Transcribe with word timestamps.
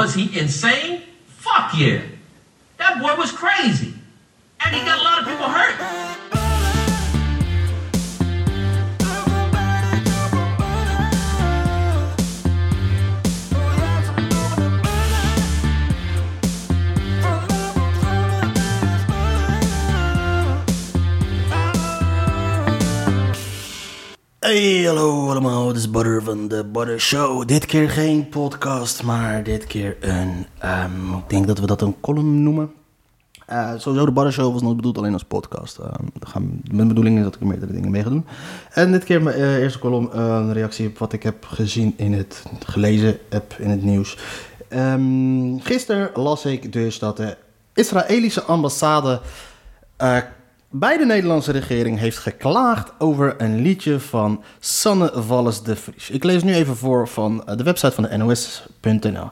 Was 0.00 0.14
he 0.14 0.38
insane? 0.38 1.02
Fuck 1.26 1.76
yeah. 1.76 2.00
That 2.78 3.02
boy 3.02 3.16
was 3.16 3.32
crazy. 3.32 3.92
And 4.64 4.74
he 4.74 4.82
got 4.82 4.98
a 4.98 5.02
lot 5.02 5.18
of 5.20 5.28
people 5.28 5.44
hurt. 5.46 5.76
Hey, 24.40 24.82
hallo 24.84 25.28
allemaal, 25.30 25.66
dit 25.66 25.76
is 25.76 25.90
Butter 25.90 26.22
van 26.22 26.48
de 26.48 26.64
Butter 26.64 27.00
Show. 27.00 27.46
Dit 27.46 27.66
keer 27.66 27.90
geen 27.90 28.28
podcast, 28.28 29.02
maar 29.02 29.42
dit 29.42 29.66
keer 29.66 29.96
een, 30.00 30.46
ehm, 30.58 31.12
ik 31.12 31.28
denk 31.28 31.46
dat 31.46 31.58
we 31.58 31.66
dat 31.66 31.82
een 31.82 32.00
column 32.00 32.42
noemen. 32.42 32.72
Uh, 33.50 33.72
sowieso, 33.76 34.04
de 34.04 34.12
Butter 34.12 34.32
Show 34.32 34.52
was 34.52 34.62
nooit 34.62 34.76
bedoeld 34.76 34.98
alleen 34.98 35.12
als 35.12 35.24
podcast. 35.24 35.78
Uh, 35.78 35.86
mijn 36.70 36.88
bedoeling 36.88 37.18
is 37.18 37.24
dat 37.24 37.34
ik 37.34 37.40
er 37.40 37.46
meerdere 37.46 37.72
dingen 37.72 37.90
mee 37.90 38.02
ga 38.02 38.08
doen. 38.08 38.26
En 38.70 38.92
dit 38.92 39.04
keer 39.04 39.22
mijn 39.22 39.38
uh, 39.38 39.56
eerste 39.56 39.78
column, 39.78 40.12
eh, 40.12 40.20
een 40.20 40.52
reactie 40.52 40.88
op 40.88 40.98
wat 40.98 41.12
ik 41.12 41.22
heb 41.22 41.44
gezien 41.44 41.94
in 41.96 42.12
het, 42.12 42.44
gelezen 42.64 43.18
heb 43.28 43.54
in 43.58 43.70
het 43.70 43.82
nieuws. 43.82 44.18
Um, 44.70 45.60
gisteren 45.60 46.10
las 46.14 46.44
ik 46.44 46.72
dus 46.72 46.98
dat 46.98 47.16
de 47.16 47.36
Israëlische 47.74 48.42
ambassade 48.42 49.20
bij 50.72 50.96
de 50.96 51.04
Nederlandse 51.04 51.52
regering 51.52 51.98
heeft 51.98 52.18
geklaagd 52.18 52.92
over 52.98 53.34
een 53.38 53.60
liedje 53.60 54.00
van 54.00 54.42
Sanne 54.58 55.22
Wallis 55.26 55.62
de 55.62 55.76
Vries. 55.76 56.10
Ik 56.10 56.24
lees 56.24 56.42
nu 56.42 56.54
even 56.54 56.76
voor 56.76 57.08
van 57.08 57.46
eh, 57.46 57.56
de 57.56 57.62
website 57.62 57.92
van 57.92 58.04
de 58.04 58.16
NOS.nl. 58.16 59.28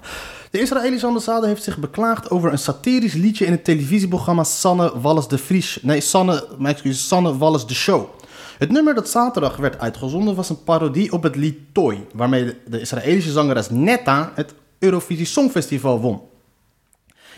De 0.51 0.61
Israëlische 0.61 1.07
ambassade 1.07 1.47
heeft 1.47 1.63
zich 1.63 1.79
beklaagd 1.79 2.31
over 2.31 2.53
een 2.53 2.59
satirisch 2.59 3.15
liedje 3.15 3.45
in 3.45 3.53
het 3.53 3.65
televisieprogramma 3.65 4.45
Sanne 4.45 5.01
Wallis 5.01 5.29
de 5.29 5.39
Vries. 5.39 5.79
Nee, 5.83 6.01
Sanne, 6.01 6.47
mijn 6.59 6.75
excuses, 6.75 7.09
Sanne 7.09 7.37
Wallis 7.37 7.67
de 7.67 7.75
Show. 7.75 8.07
Het 8.59 8.71
nummer 8.71 8.95
dat 8.95 9.09
zaterdag 9.09 9.57
werd 9.57 9.79
uitgezonden 9.79 10.35
was 10.35 10.49
een 10.49 10.65
parodie 10.65 11.13
op 11.13 11.23
het 11.23 11.37
lied 11.37 11.59
Toy, 11.73 12.07
waarmee 12.13 12.55
de 12.67 12.81
Israëlische 12.81 13.31
zangeres 13.31 13.71
Netta 13.71 14.33
het 14.35 14.55
Eurovisie 14.79 15.27
Songfestival 15.27 16.01
won. 16.01 16.28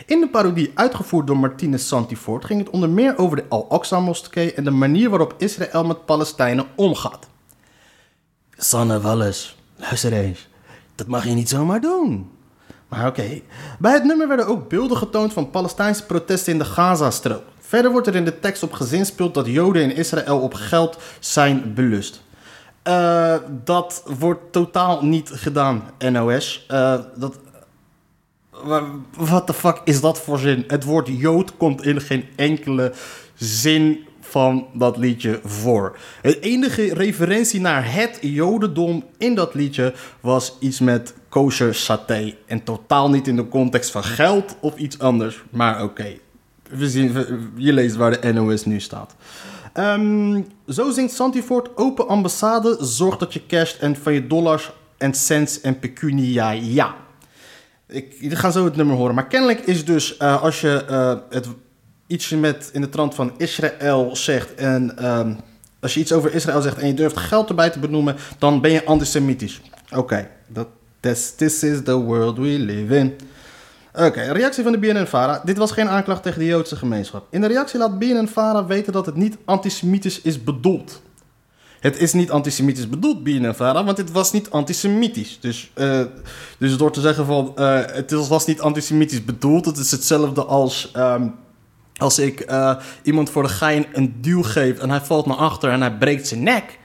In 0.07 0.21
de 0.21 0.29
parodie 0.29 0.71
uitgevoerd 0.75 1.27
door 1.27 1.39
Martinez 1.39 1.87
Santifort 1.87 2.45
ging 2.45 2.61
het 2.61 2.71
onder 2.71 2.89
meer 2.89 3.19
over 3.19 3.37
de 3.37 3.45
Al-Aqsa-moskee 3.49 4.55
en 4.55 4.65
de 4.65 4.71
manier 4.71 5.11
waarop 5.11 5.35
Israël 5.39 5.85
met 5.85 6.05
Palestijnen 6.05 6.67
omgaat. 6.75 7.29
Sanne 8.57 9.01
Wallis, 9.01 9.57
luister 9.77 10.13
eens, 10.13 10.49
dat 10.95 11.07
mag 11.07 11.25
je 11.25 11.31
niet 11.31 11.49
zomaar 11.49 11.81
doen. 11.81 12.31
Maar 12.89 13.07
oké, 13.07 13.41
bij 13.79 13.93
het 13.93 14.05
nummer 14.05 14.29
werden 14.29 14.47
ook 14.47 14.69
beelden 14.69 14.97
getoond 14.97 15.33
van 15.33 15.51
Palestijnse 15.51 16.07
protesten 16.07 16.53
in 16.53 16.59
de 16.59 16.65
Gazastrook. 16.65 17.43
Verder 17.59 17.91
wordt 17.91 18.07
er 18.07 18.15
in 18.15 18.25
de 18.25 18.39
tekst 18.39 18.63
op 18.63 18.73
gezinspeeld 18.73 19.35
dat 19.35 19.47
Joden 19.47 19.83
in 19.83 19.97
Israël 19.97 20.39
op 20.41 20.55
geld 20.55 20.99
zijn 21.21 21.75
belust. 21.75 22.23
Uh, 22.85 23.35
dat 23.65 24.03
wordt 24.19 24.53
totaal 24.53 25.05
niet 25.05 25.31
gedaan, 25.33 25.83
NOS. 25.99 26.67
Uh, 26.71 26.99
dat 27.17 27.39
wat 29.17 29.47
de 29.47 29.55
fuck 29.55 29.81
is 29.85 30.01
dat 30.01 30.21
voor 30.21 30.39
zin? 30.39 30.65
Het 30.67 30.85
woord 30.85 31.09
Jood 31.09 31.57
komt 31.57 31.87
in 31.87 32.01
geen 32.01 32.25
enkele 32.37 32.93
zin 33.35 34.05
van 34.21 34.67
dat 34.73 34.97
liedje 34.97 35.41
voor. 35.45 35.99
Het 36.23 36.41
enige 36.41 36.95
referentie 36.95 37.61
naar 37.61 37.95
het 37.95 38.19
Jodendom 38.21 39.05
in 39.19 39.35
dat 39.35 39.55
liedje 39.55 39.95
was 40.21 40.57
iets 40.61 40.81
met 40.81 41.15
kosher 41.29 41.75
saté. 41.75 42.35
En 42.47 42.65
totaal 42.65 43.11
niet 43.11 43.27
in 43.27 43.37
de 43.37 43.49
context 43.49 43.91
van 43.91 44.05
geld 44.05 44.57
of 44.61 44.77
iets 44.77 44.99
anders. 44.99 45.43
Maar 45.51 45.83
oké, 45.83 46.17
je 47.57 47.73
leest 47.73 47.97
waar 47.97 48.21
de 48.21 48.33
NOS 48.33 48.65
nu 48.65 48.81
staat. 48.81 49.15
Um, 49.75 50.47
zo 50.69 50.91
zingt 50.91 51.15
Santifort 51.15 51.77
open 51.77 52.09
ambassade, 52.09 52.77
zorg 52.81 53.17
dat 53.17 53.33
je 53.33 53.47
casht 53.47 53.79
en 53.79 53.97
van 53.97 54.13
je 54.13 54.27
dollars 54.27 54.71
en 54.99 55.15
cents 55.15 55.61
en 55.61 55.79
pecunia 55.79 56.51
ja. 56.51 56.95
Ik, 57.91 58.15
jullie 58.19 58.37
gaan 58.37 58.53
zo 58.53 58.65
het 58.65 58.77
nummer 58.77 58.97
horen. 58.97 59.15
Maar 59.15 59.27
kennelijk 59.27 59.61
is 59.61 59.85
dus 59.85 60.17
uh, 60.19 60.43
als 60.43 60.61
je 60.61 60.85
uh, 60.91 61.15
het 61.31 61.47
iets 62.07 62.29
met 62.29 62.71
in 62.73 62.81
de 62.81 62.89
trant 62.89 63.15
van 63.15 63.33
Israël 63.37 64.17
zegt 64.17 64.55
en 64.55 64.97
uh, 65.01 65.29
als 65.81 65.95
je 65.95 66.01
iets 66.01 66.13
over 66.13 66.35
Israël 66.35 66.61
zegt 66.61 66.79
en 66.79 66.87
je 66.87 66.95
durft 66.95 67.17
geld 67.17 67.49
erbij 67.49 67.71
te 67.71 67.79
benoemen, 67.79 68.17
dan 68.39 68.61
ben 68.61 68.71
je 68.71 68.85
antisemitisch. 68.85 69.61
Oké, 69.95 70.29
this, 71.01 71.63
is 71.63 71.83
the 71.83 71.97
world 71.97 72.37
we 72.37 72.59
live 72.59 72.97
in. 72.97 73.17
Oké, 73.95 74.21
reactie 74.21 74.63
van 74.63 74.73
de 74.73 74.79
BNN-Vara. 74.79 75.43
Dit 75.45 75.57
was 75.57 75.71
geen 75.73 75.89
aanklacht 75.89 76.23
tegen 76.23 76.39
de 76.39 76.47
Joodse 76.47 76.77
gemeenschap. 76.77 77.27
In 77.31 77.41
de 77.41 77.47
reactie 77.47 77.79
laat 77.79 77.99
BNN-Vara 77.99 78.67
weten 78.67 78.93
dat 78.93 79.07
het 79.07 79.17
niet 79.17 79.37
antisemitisch 79.45 80.21
is 80.21 80.43
bedoeld. 80.45 81.03
Het 81.81 81.99
is 81.99 82.13
niet 82.13 82.31
antisemitisch 82.31 82.89
bedoeld, 82.89 83.23
BNNVARA, 83.23 83.85
want 83.85 83.97
het 83.97 84.13
was 84.13 84.33
niet 84.33 84.51
antisemitisch. 84.51 85.41
Dus, 85.41 85.71
uh, 85.75 86.03
dus 86.59 86.77
door 86.77 86.93
te 86.93 87.01
zeggen 87.01 87.27
van 87.27 87.53
uh, 87.57 87.81
het 87.87 88.11
was 88.11 88.47
niet 88.47 88.61
antisemitisch 88.61 89.25
bedoeld, 89.25 89.67
het 89.67 89.77
is 89.77 89.91
hetzelfde 89.91 90.45
als. 90.45 90.93
Um, 90.97 91.35
als 91.97 92.19
ik 92.19 92.51
uh, 92.51 92.77
iemand 93.03 93.31
voor 93.31 93.43
de 93.43 93.49
gein 93.49 93.87
een 93.93 94.15
duw 94.21 94.43
geef 94.43 94.79
en 94.79 94.91
hij 94.91 95.01
valt 95.01 95.27
naar 95.27 95.37
achter 95.37 95.71
en 95.71 95.81
hij 95.81 95.97
breekt 95.97 96.29
zijn 96.29 96.43
nek. 96.43 96.79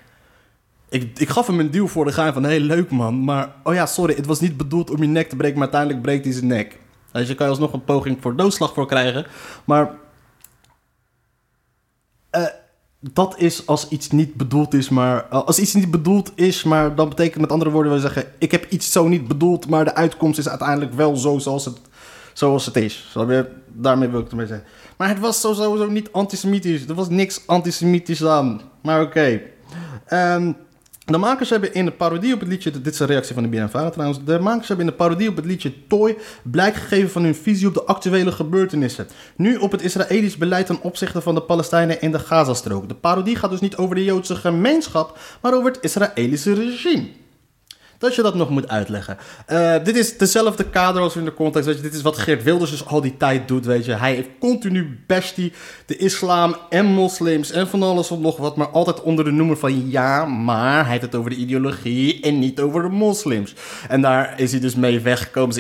Ik, 0.90 1.20
ik 1.20 1.30
gaf 1.30 1.48
hem 1.48 1.60
een 1.60 1.72
duw 1.72 1.88
voor 1.88 2.06
de 2.06 2.12
gein 2.12 2.34
van, 2.34 2.44
hé, 2.44 2.50
hey, 2.50 2.60
leuk 2.60 2.92
man. 2.92 3.24
Maar, 3.24 3.56
oh 3.64 3.74
ja, 3.74 3.86
sorry, 3.86 4.16
het 4.16 4.26
was 4.26 4.40
niet 4.40 4.58
bedoeld 4.58 4.90
om 4.90 5.02
je 5.02 5.08
nek 5.08 5.30
te 5.30 5.36
breken, 5.36 5.58
maar 5.60 5.68
uiteindelijk 5.68 6.02
breekt 6.02 6.24
hij 6.24 6.34
zijn 6.34 6.48
nek. 6.48 6.80
Dus 7.12 7.28
je 7.28 7.36
kan 7.36 7.46
je 7.46 7.52
alsnog 7.52 7.74
een 7.74 7.84
poging 7.84 8.18
voor 8.22 8.36
doodslag 8.36 8.74
voor 8.74 8.88
krijgen. 8.88 9.26
Maar 9.66 9.92
dat 13.14 13.36
is 13.38 13.68
als 13.68 13.88
iets 13.88 14.10
niet 14.10 14.34
bedoeld 14.34 14.74
is, 14.74 14.90
maar 14.90 15.26
eh, 15.30 15.44
als 15.44 15.60
iets 15.60 15.74
niet 15.74 15.92
bedoeld 15.92 16.32
is, 16.36 16.64
maar 16.64 16.96
dan 16.96 17.10
betekent 17.10 17.42
met 17.42 17.52
andere 17.52 17.72
woorden 17.72 17.94
we 17.94 18.00
zeggen: 18.00 18.24
ik 18.38 18.52
heb 18.52 18.66
iets 18.70 18.92
zo 18.92 19.08
niet 19.08 19.28
bedoeld, 19.28 19.70
maar 19.70 19.86
de 19.86 19.96
uitkomst 19.96 20.40
is 20.40 20.50
uiteindelijk 20.50 20.94
wel 20.94 21.16
zo 21.16 21.38
zoals 21.38 21.66
het, 21.66 21.78
zoals 22.34 22.66
het 22.66 22.76
is. 22.76 23.16
Daarmee 23.78 24.08
wil 24.08 24.18
ik 24.18 24.24
het 24.24 24.32
ermee 24.32 24.48
zeggen. 24.48 24.68
Maar 24.98 25.08
het 25.08 25.20
was 25.20 25.40
sowieso 25.40 25.90
niet 25.90 26.12
antisemitisch. 26.12 26.88
Er 26.88 26.96
was 26.96 27.10
niks 27.10 27.42
antisemitisch 27.46 28.26
aan. 28.26 28.62
Maar 28.82 29.02
oké. 29.02 29.10
Okay. 29.10 29.44
Ehm, 30.06 30.52
de 31.06 31.18
makers 31.18 31.50
hebben 31.50 31.74
in 31.74 31.86
de 31.86 31.92
parodie 31.92 32.34
op 32.34 32.40
het 32.40 32.50
liedje, 32.50 32.72
dit 32.72 32.94
is 32.94 33.00
een 33.00 33.08
reactie 33.08 33.34
van 33.34 33.44
de 33.44 33.50
BNNVARA 33.50 33.90
trouwens. 33.90 34.24
De 34.26 34.40
makers 34.40 34.68
hebben 34.68 34.86
in 34.86 34.92
de 34.92 34.98
parodie 34.98 35.30
op 35.30 35.36
het 35.36 35.46
liedje 35.46 35.88
Toy 35.88 36.18
blijk 36.44 36.76
gegeven 36.76 37.10
van 37.10 37.24
hun 37.24 37.36
visie 37.36 37.68
op 37.68 37.74
de 37.74 37.84
actuele 37.84 38.32
gebeurtenissen. 38.32 39.08
Nu 39.36 39.56
op 39.58 39.72
het 39.72 39.82
Israëlisch 39.82 40.38
beleid 40.38 40.66
ten 40.66 40.82
opzichte 40.82 41.22
van 41.22 41.36
de 41.36 41.42
Palestijnen 41.42 42.02
in 42.02 42.12
de 42.12 42.20
Gazastrook. 42.20 42.88
De 42.88 42.96
parodie 42.96 43.36
gaat 43.36 43.50
dus 43.50 43.60
niet 43.60 43.78
over 43.78 43.96
de 43.96 44.04
Joodse 44.04 44.36
gemeenschap, 44.36 45.18
maar 45.42 45.54
over 45.54 45.72
het 45.72 45.84
Israëlische 45.84 46.54
regime 46.54 47.08
dat 47.98 48.16
je 48.16 48.22
dat 48.22 48.36
nog 48.36 48.50
moet 48.50 48.68
uitleggen. 48.68 49.18
Uh, 49.50 49.76
dit 49.84 49.96
is 49.96 50.18
dezelfde 50.18 50.64
kader 50.64 51.02
als 51.02 51.16
in 51.16 51.26
de 51.26 51.34
context. 51.34 51.82
Dit 51.82 51.94
is 51.94 52.02
wat 52.02 52.18
Geert 52.18 52.44
Wilders 52.44 52.72
dus 52.72 52.86
al 52.86 53.02
die 53.02 53.18
tijd 53.18 53.48
doet. 53.48 53.66
Weet 53.66 53.86
je. 53.86 53.92
Hij 53.92 54.14
heeft 54.14 54.30
continu 54.40 55.00
bestie 55.08 55.54
de 55.86 55.98
islam 55.98 56.56
en 56.70 56.86
moslims 56.86 57.52
en 57.52 57.68
van 57.68 57.84
alles 57.84 58.10
en 58.10 58.22
nog 58.22 58.38
wat. 58.38 58.56
Maar 58.56 58.68
altijd 58.68 59.02
onder 59.02 59.26
de 59.26 59.32
noemer 59.32 59.58
van 59.58 59.90
ja, 59.90 60.26
maar 60.26 60.82
hij 60.82 60.92
heeft 60.92 61.02
het 61.02 61.16
over 61.16 61.30
de 61.30 61.36
ideologie 61.36 62.22
en 62.22 62.40
niet 62.40 62.60
over 62.60 62.82
de 62.82 62.90
moslims. 62.90 63.54
En 63.88 64.02
daar 64.02 64.40
is 64.40 64.52
hij 64.52 64.60
dus 64.60 64.76
mee 64.76 65.00
weggekomen. 65.00 65.54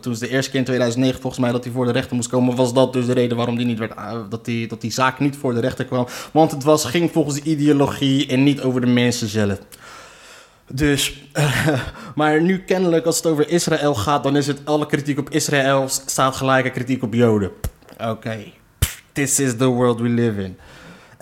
Toen 0.00 0.16
ze 0.16 0.18
de 0.18 0.28
eerste 0.28 0.50
keer 0.50 0.58
in 0.58 0.64
2009 0.64 1.20
volgens 1.20 1.42
mij 1.42 1.52
dat 1.52 1.64
hij 1.64 1.72
voor 1.72 1.84
de 1.84 1.92
rechter 1.92 2.16
moest 2.16 2.28
komen, 2.28 2.56
was 2.56 2.74
dat 2.74 2.92
dus 2.92 3.06
de 3.06 3.12
reden 3.12 3.36
waarom 3.36 3.56
die 3.56 3.66
niet 3.66 3.78
werd, 3.78 3.92
uh, 3.98 4.20
dat, 4.28 4.44
die, 4.44 4.68
die 4.78 4.92
zaak 4.92 5.18
niet 5.18 5.36
voor 5.36 5.54
de 5.54 5.60
rechter 5.60 5.84
kwam. 5.84 6.06
Want 6.32 6.50
het 6.50 6.64
was, 6.64 6.84
ging 6.84 7.10
volgens 7.10 7.40
de 7.40 7.50
ideologie 7.50 8.26
en 8.26 8.42
niet 8.42 8.62
over 8.62 8.80
de 8.80 8.86
mensen 8.86 9.28
zelf. 9.28 9.58
Dus, 10.74 11.24
maar 12.14 12.40
nu 12.40 12.58
kennelijk 12.58 13.06
als 13.06 13.16
het 13.16 13.26
over 13.26 13.48
Israël 13.48 13.94
gaat, 13.94 14.22
dan 14.22 14.36
is 14.36 14.46
het 14.46 14.60
alle 14.64 14.86
kritiek 14.86 15.18
op 15.18 15.30
Israël 15.30 15.88
staat 15.88 16.36
gelijke 16.36 16.70
kritiek 16.70 17.02
op 17.02 17.14
Joden. 17.14 17.50
Oké, 18.04 18.38
this 19.12 19.40
is 19.40 19.56
the 19.56 19.66
world 19.66 20.00
we 20.00 20.08
live 20.08 20.42
in. 20.42 20.56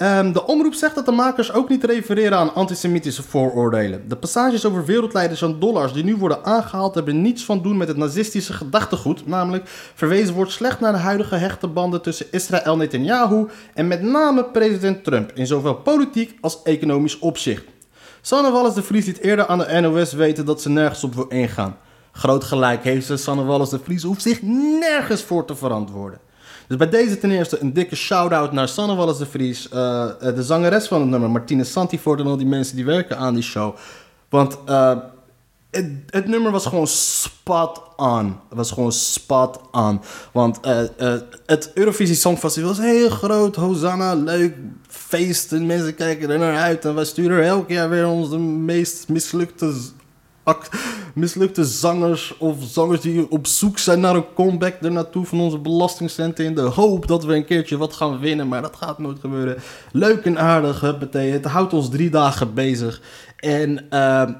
Um, 0.02 0.32
de 0.32 0.46
omroep 0.46 0.74
zegt 0.74 0.94
dat 0.94 1.06
de 1.06 1.12
makers 1.12 1.52
ook 1.52 1.68
niet 1.68 1.84
refereren 1.84 2.38
aan 2.38 2.54
antisemitische 2.54 3.22
vooroordelen. 3.22 4.08
De 4.08 4.16
passages 4.16 4.64
over 4.64 4.84
wereldleiders 4.84 5.42
en 5.42 5.58
dollars 5.58 5.92
die 5.92 6.04
nu 6.04 6.16
worden 6.16 6.44
aangehaald 6.44 6.94
hebben 6.94 7.22
niets 7.22 7.44
van 7.44 7.62
doen 7.62 7.76
met 7.76 7.88
het 7.88 7.96
nazistische 7.96 8.52
gedachtegoed. 8.52 9.26
Namelijk, 9.26 9.62
verwezen 9.94 10.34
wordt 10.34 10.52
slecht 10.52 10.80
naar 10.80 10.92
de 10.92 10.98
huidige 10.98 11.36
hechte 11.36 11.66
banden 11.66 12.02
tussen 12.02 12.26
Israël 12.30 12.76
Netanyahu 12.76 13.46
en 13.74 13.88
met 13.88 14.02
name 14.02 14.44
president 14.44 15.04
Trump 15.04 15.32
in 15.34 15.46
zowel 15.46 15.74
politiek 15.74 16.38
als 16.40 16.62
economisch 16.62 17.18
opzicht. 17.18 17.64
Sanne 18.22 18.50
Wallis 18.50 18.74
de 18.74 18.82
Vries 18.82 19.06
liet 19.06 19.18
eerder 19.18 19.46
aan 19.46 19.58
de 19.58 19.80
NOS 19.80 20.12
weten 20.12 20.44
dat 20.44 20.62
ze 20.62 20.68
nergens 20.68 21.04
op 21.04 21.14
wil 21.14 21.26
ingaan. 21.28 21.76
Groot 22.12 22.44
gelijk 22.44 22.84
heeft 22.84 23.06
ze, 23.06 23.16
Sanne 23.16 23.44
Wallis 23.44 23.68
de 23.68 23.78
Vries 23.78 24.02
hoeft 24.02 24.22
zich 24.22 24.42
nergens 24.80 25.22
voor 25.22 25.44
te 25.44 25.54
verantwoorden. 25.56 26.20
Dus 26.66 26.76
bij 26.76 26.88
deze 26.88 27.18
ten 27.18 27.30
eerste 27.30 27.60
een 27.60 27.72
dikke 27.72 27.96
shout-out 27.96 28.52
naar 28.52 28.68
Sanne 28.68 28.94
Wallis 28.94 29.16
de 29.16 29.26
Vries, 29.26 29.66
uh, 29.66 30.06
de 30.20 30.42
zangeres 30.42 30.86
van 30.86 31.00
het 31.00 31.10
nummer, 31.10 31.30
Martine 31.30 31.64
Santifort 31.64 32.20
en 32.20 32.26
al 32.26 32.36
die 32.36 32.46
mensen 32.46 32.76
die 32.76 32.84
werken 32.84 33.18
aan 33.18 33.34
die 33.34 33.42
show. 33.42 33.76
Want 34.28 34.58
uh, 34.68 34.96
het, 35.70 36.26
nummer 36.26 36.52
was 36.52 36.66
gewoon 36.66 36.86
spot 36.86 37.82
on. 37.96 38.26
Het 38.48 38.58
was 38.58 38.70
gewoon 38.70 38.92
spot 38.92 39.60
on. 39.72 40.00
Want 40.32 40.60
eh, 40.60 40.82
eh, 40.82 41.20
het 41.46 41.70
Eurovisie 41.74 42.14
Songfestival 42.14 42.68
was 42.68 42.78
heel 42.78 43.10
groot. 43.10 43.56
Hosanna, 43.56 44.14
leuk, 44.14 44.54
feesten. 44.88 45.66
Mensen 45.66 45.94
kijken 45.94 46.30
er 46.30 46.38
naar 46.38 46.58
uit. 46.58 46.84
En 46.84 46.94
wij 46.94 47.04
sturen 47.04 47.44
elk 47.44 47.68
jaar 47.68 47.88
weer 47.88 48.06
onze 48.08 48.38
meest 48.38 49.08
mislukte, 49.08 49.74
act- 50.42 50.76
mislukte 51.14 51.64
zangers. 51.64 52.34
Of 52.38 52.56
zangers 52.60 53.00
die 53.00 53.30
op 53.30 53.46
zoek 53.46 53.78
zijn 53.78 54.00
naar 54.00 54.14
een 54.14 54.34
comeback 54.34 54.74
er 54.82 54.92
naartoe 54.92 55.26
van 55.26 55.40
onze 55.40 55.58
belastingcenten. 55.58 56.44
In 56.44 56.54
de 56.54 56.60
hoop 56.60 57.06
dat 57.06 57.24
we 57.24 57.34
een 57.34 57.44
keertje 57.44 57.76
wat 57.76 57.92
gaan 57.92 58.18
winnen. 58.18 58.48
Maar 58.48 58.62
dat 58.62 58.76
gaat 58.76 58.98
nooit 58.98 59.20
gebeuren. 59.20 59.56
Leuk 59.92 60.24
en 60.24 60.38
aardig, 60.38 60.80
huppatee. 60.80 61.32
Het 61.32 61.44
houdt 61.44 61.72
ons 61.72 61.90
drie 61.90 62.10
dagen 62.10 62.54
bezig. 62.54 63.00
En... 63.36 63.90
ehm 63.90 64.32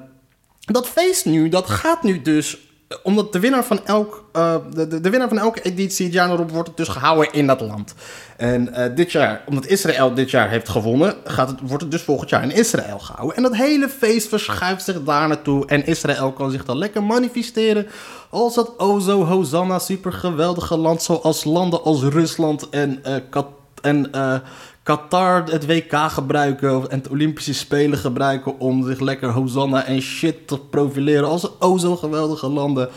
dat 0.65 0.87
feest 0.87 1.25
nu, 1.25 1.49
dat 1.49 1.69
gaat 1.69 2.03
nu 2.03 2.21
dus. 2.21 2.57
eh, 2.87 2.97
Omdat 3.03 3.33
de 3.33 3.39
winnaar 3.39 3.63
van 3.65 3.85
elk. 3.85 4.23
eh, 4.31 4.55
de, 4.73 5.01
de, 5.01 5.09
winnaar 5.09 5.27
van 5.29 5.37
elke 5.39 5.61
editie 5.61 6.05
het 6.05 6.13
jaar 6.13 6.29
erop 6.31 6.51
wordt 6.51 6.67
het 6.67 6.77
dus 6.77 6.87
gehouden 6.87 7.33
in 7.33 7.47
dat 7.47 7.61
land. 7.61 7.93
En 8.37 8.73
eh, 8.73 8.95
dit 8.95 9.11
jaar, 9.11 9.41
omdat 9.47 9.65
Israël 9.65 10.13
dit 10.13 10.31
jaar 10.31 10.49
heeft 10.49 10.69
gewonnen, 10.69 11.15
gaat 11.23 11.49
het, 11.49 11.59
wordt 11.63 11.81
het 11.83 11.91
dus 11.91 12.01
volgend 12.01 12.29
jaar 12.29 12.43
in 12.43 12.51
Israël 12.51 12.99
gehouden. 12.99 13.35
En 13.37 13.43
dat 13.43 13.55
hele 13.55 13.89
feest 13.89 14.27
verschuift 14.27 14.83
zich 14.83 15.03
daar 15.03 15.27
naartoe. 15.27 15.65
En 15.65 15.85
Israël 15.85 16.31
kan 16.31 16.51
zich 16.51 16.65
dan 16.65 16.77
lekker 16.77 17.03
manifesteren 17.03 17.87
als 18.29 18.55
dat 18.55 18.73
o 18.77 18.99
zo 18.99 19.23
Hosanna 19.25 19.79
super 19.79 20.13
geweldige 20.13 20.77
land. 20.77 21.01
Zoals 21.03 21.43
landen 21.43 21.83
als 21.83 22.01
Rusland 22.01 22.69
en, 22.69 23.03
Kat- 23.29 23.47
en 23.81 24.11
Qatar 24.83 25.43
het 25.45 25.65
WK 25.65 25.93
gebruiken 25.93 26.89
en 26.89 26.97
het 26.97 27.09
Olympische 27.09 27.53
Spelen 27.53 27.97
gebruiken 27.97 28.59
om 28.59 28.85
zich 28.85 28.99
lekker 28.99 29.29
Hosanna 29.29 29.85
en 29.85 30.01
shit 30.01 30.47
te 30.47 30.59
profileren 30.59 31.27
als 31.27 31.59
o 31.59 31.77
zo 31.77 31.95
geweldige 31.95 32.49
landen. 32.49 32.89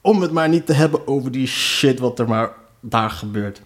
Om 0.00 0.22
het 0.22 0.30
maar 0.30 0.48
niet 0.48 0.66
te 0.66 0.72
hebben 0.72 1.06
over 1.06 1.30
die 1.30 1.46
shit 1.46 1.98
wat 1.98 2.18
er 2.18 2.28
maar 2.28 2.52
daar 2.80 3.10
gebeurt. 3.10 3.62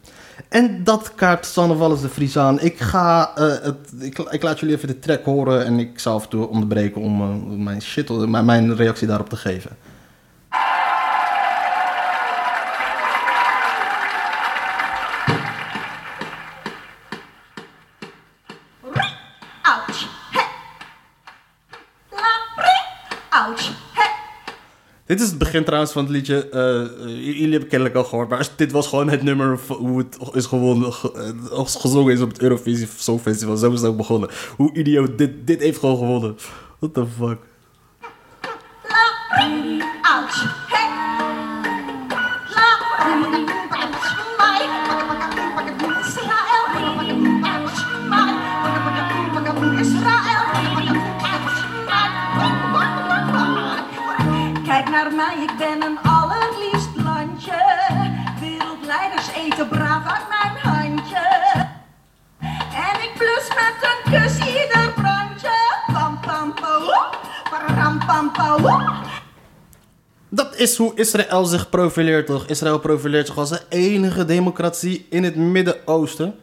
En 0.49 0.85
dat 0.85 1.15
kaart 1.15 1.47
Sanne 1.47 1.77
Wallis 1.77 2.01
de 2.01 2.09
Vries 2.09 2.39
aan. 2.39 2.61
Ik 2.61 2.81
ga, 2.81 3.37
eh, 3.37 3.47
het, 3.63 3.93
ik, 4.01 4.19
ik 4.19 4.43
laat 4.43 4.61
jullie 4.61 4.75
even 4.75 4.89
de 4.89 4.99
track 4.99 5.25
horen 5.25 5.65
en 5.65 5.79
ik 5.79 5.99
zal 5.99 6.15
af 6.15 6.23
en 6.23 6.29
toe 6.29 6.49
onderbreken 6.49 7.01
om 7.01 7.21
eh, 7.21 7.57
mijn 7.65 7.83
shit, 7.83 8.27
mijn, 8.29 8.45
mijn 8.45 8.77
reactie 8.77 9.07
daarop 9.07 9.29
te 9.29 9.37
geven. 9.37 9.77
Dit 25.07 25.21
is 25.21 25.29
het 25.29 25.39
begin 25.39 25.65
trouwens 25.65 25.93
van 25.93 26.03
het 26.03 26.13
liedje. 26.13 26.49
J- 27.07 27.11
jullie 27.15 27.51
hebben 27.51 27.69
kennelijk 27.69 27.97
al 27.97 28.05
gehoord. 28.05 28.29
Maar 28.29 28.49
dit 28.57 28.73
was 28.73 28.87
gewoon 28.89 29.09
het 29.09 29.23
nummer 29.23 29.59
hoe 29.69 29.99
het 29.99 30.19
is 30.33 30.47
gewonnen, 30.47 30.93
ge- 30.93 31.13
eh, 31.53 31.67
gezongen 31.67 32.13
is 32.13 32.21
op 32.21 32.29
het 32.29 32.41
Eurovisie 32.41 32.89
Songfestival. 32.97 33.57
Zo 33.57 33.73
is 33.73 33.81
het 33.81 33.91
ook 33.91 33.97
begonnen. 33.97 34.31
Hoe 34.57 34.73
idioot 34.75 35.19
dit, 35.19 35.47
dit 35.47 35.61
heeft 35.61 35.79
gewoon 35.79 35.97
gewonnen. 35.99 36.37
What 36.79 36.95
the 36.95 37.05
fuck. 37.19 37.39
Dat 70.29 70.57
is 70.57 70.77
hoe 70.77 70.93
Israël 70.95 71.45
zich 71.45 71.69
profileert, 71.69 72.27
toch? 72.27 72.47
Israël 72.47 72.79
profileert 72.79 73.27
zich 73.27 73.39
als 73.39 73.51
de 73.51 73.61
enige 73.69 74.25
democratie 74.25 75.07
in 75.11 75.25
het 75.25 75.37
Midden-Oosten. 75.37 76.35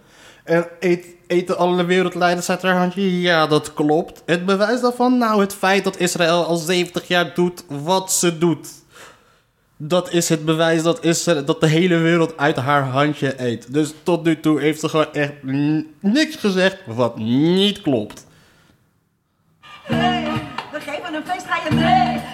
En 0.44 0.68
eet, 0.80 1.06
eten 1.28 1.58
alle 1.58 1.86
wereldleiders 1.86 2.50
uit 2.50 2.62
haar 2.62 2.78
handje? 2.78 3.22
Ja, 3.22 3.48
dat 3.48 3.74
klopt. 3.74 4.24
Het 4.26 4.46
bewijs 4.46 4.82
daarvan? 4.82 5.18
Nou, 5.18 5.42
het 5.42 5.54
feit 5.54 5.84
dat 5.84 5.98
Israël 5.98 6.46
al 6.46 6.56
70 6.56 7.08
jaar 7.08 7.34
doet 7.34 7.64
wat 7.68 8.12
ze 8.12 8.38
doet. 8.38 8.68
Dat 9.78 10.12
is 10.12 10.30
het 10.30 10.46
bewijs 10.46 10.84
dat, 10.84 11.04
Israël, 11.04 11.46
dat 11.46 11.62
de 11.62 11.68
hele 11.68 11.98
wereld 11.98 12.38
uit 12.38 12.56
haar 12.56 12.84
handje 12.84 13.42
eet. 13.42 13.74
Dus 13.74 13.94
tot 14.04 14.24
nu 14.24 14.40
toe 14.40 14.60
heeft 14.60 14.80
ze 14.80 14.90
gewoon 14.90 15.14
echt 15.14 15.34
niks 16.00 16.36
gezegd 16.36 16.78
wat 16.86 17.18
niet 17.18 17.82
klopt. 17.82 18.26
Hey, 19.84 20.24
we 20.72 20.80
geven 20.80 21.14
een 21.14 21.26
feest, 21.26 21.46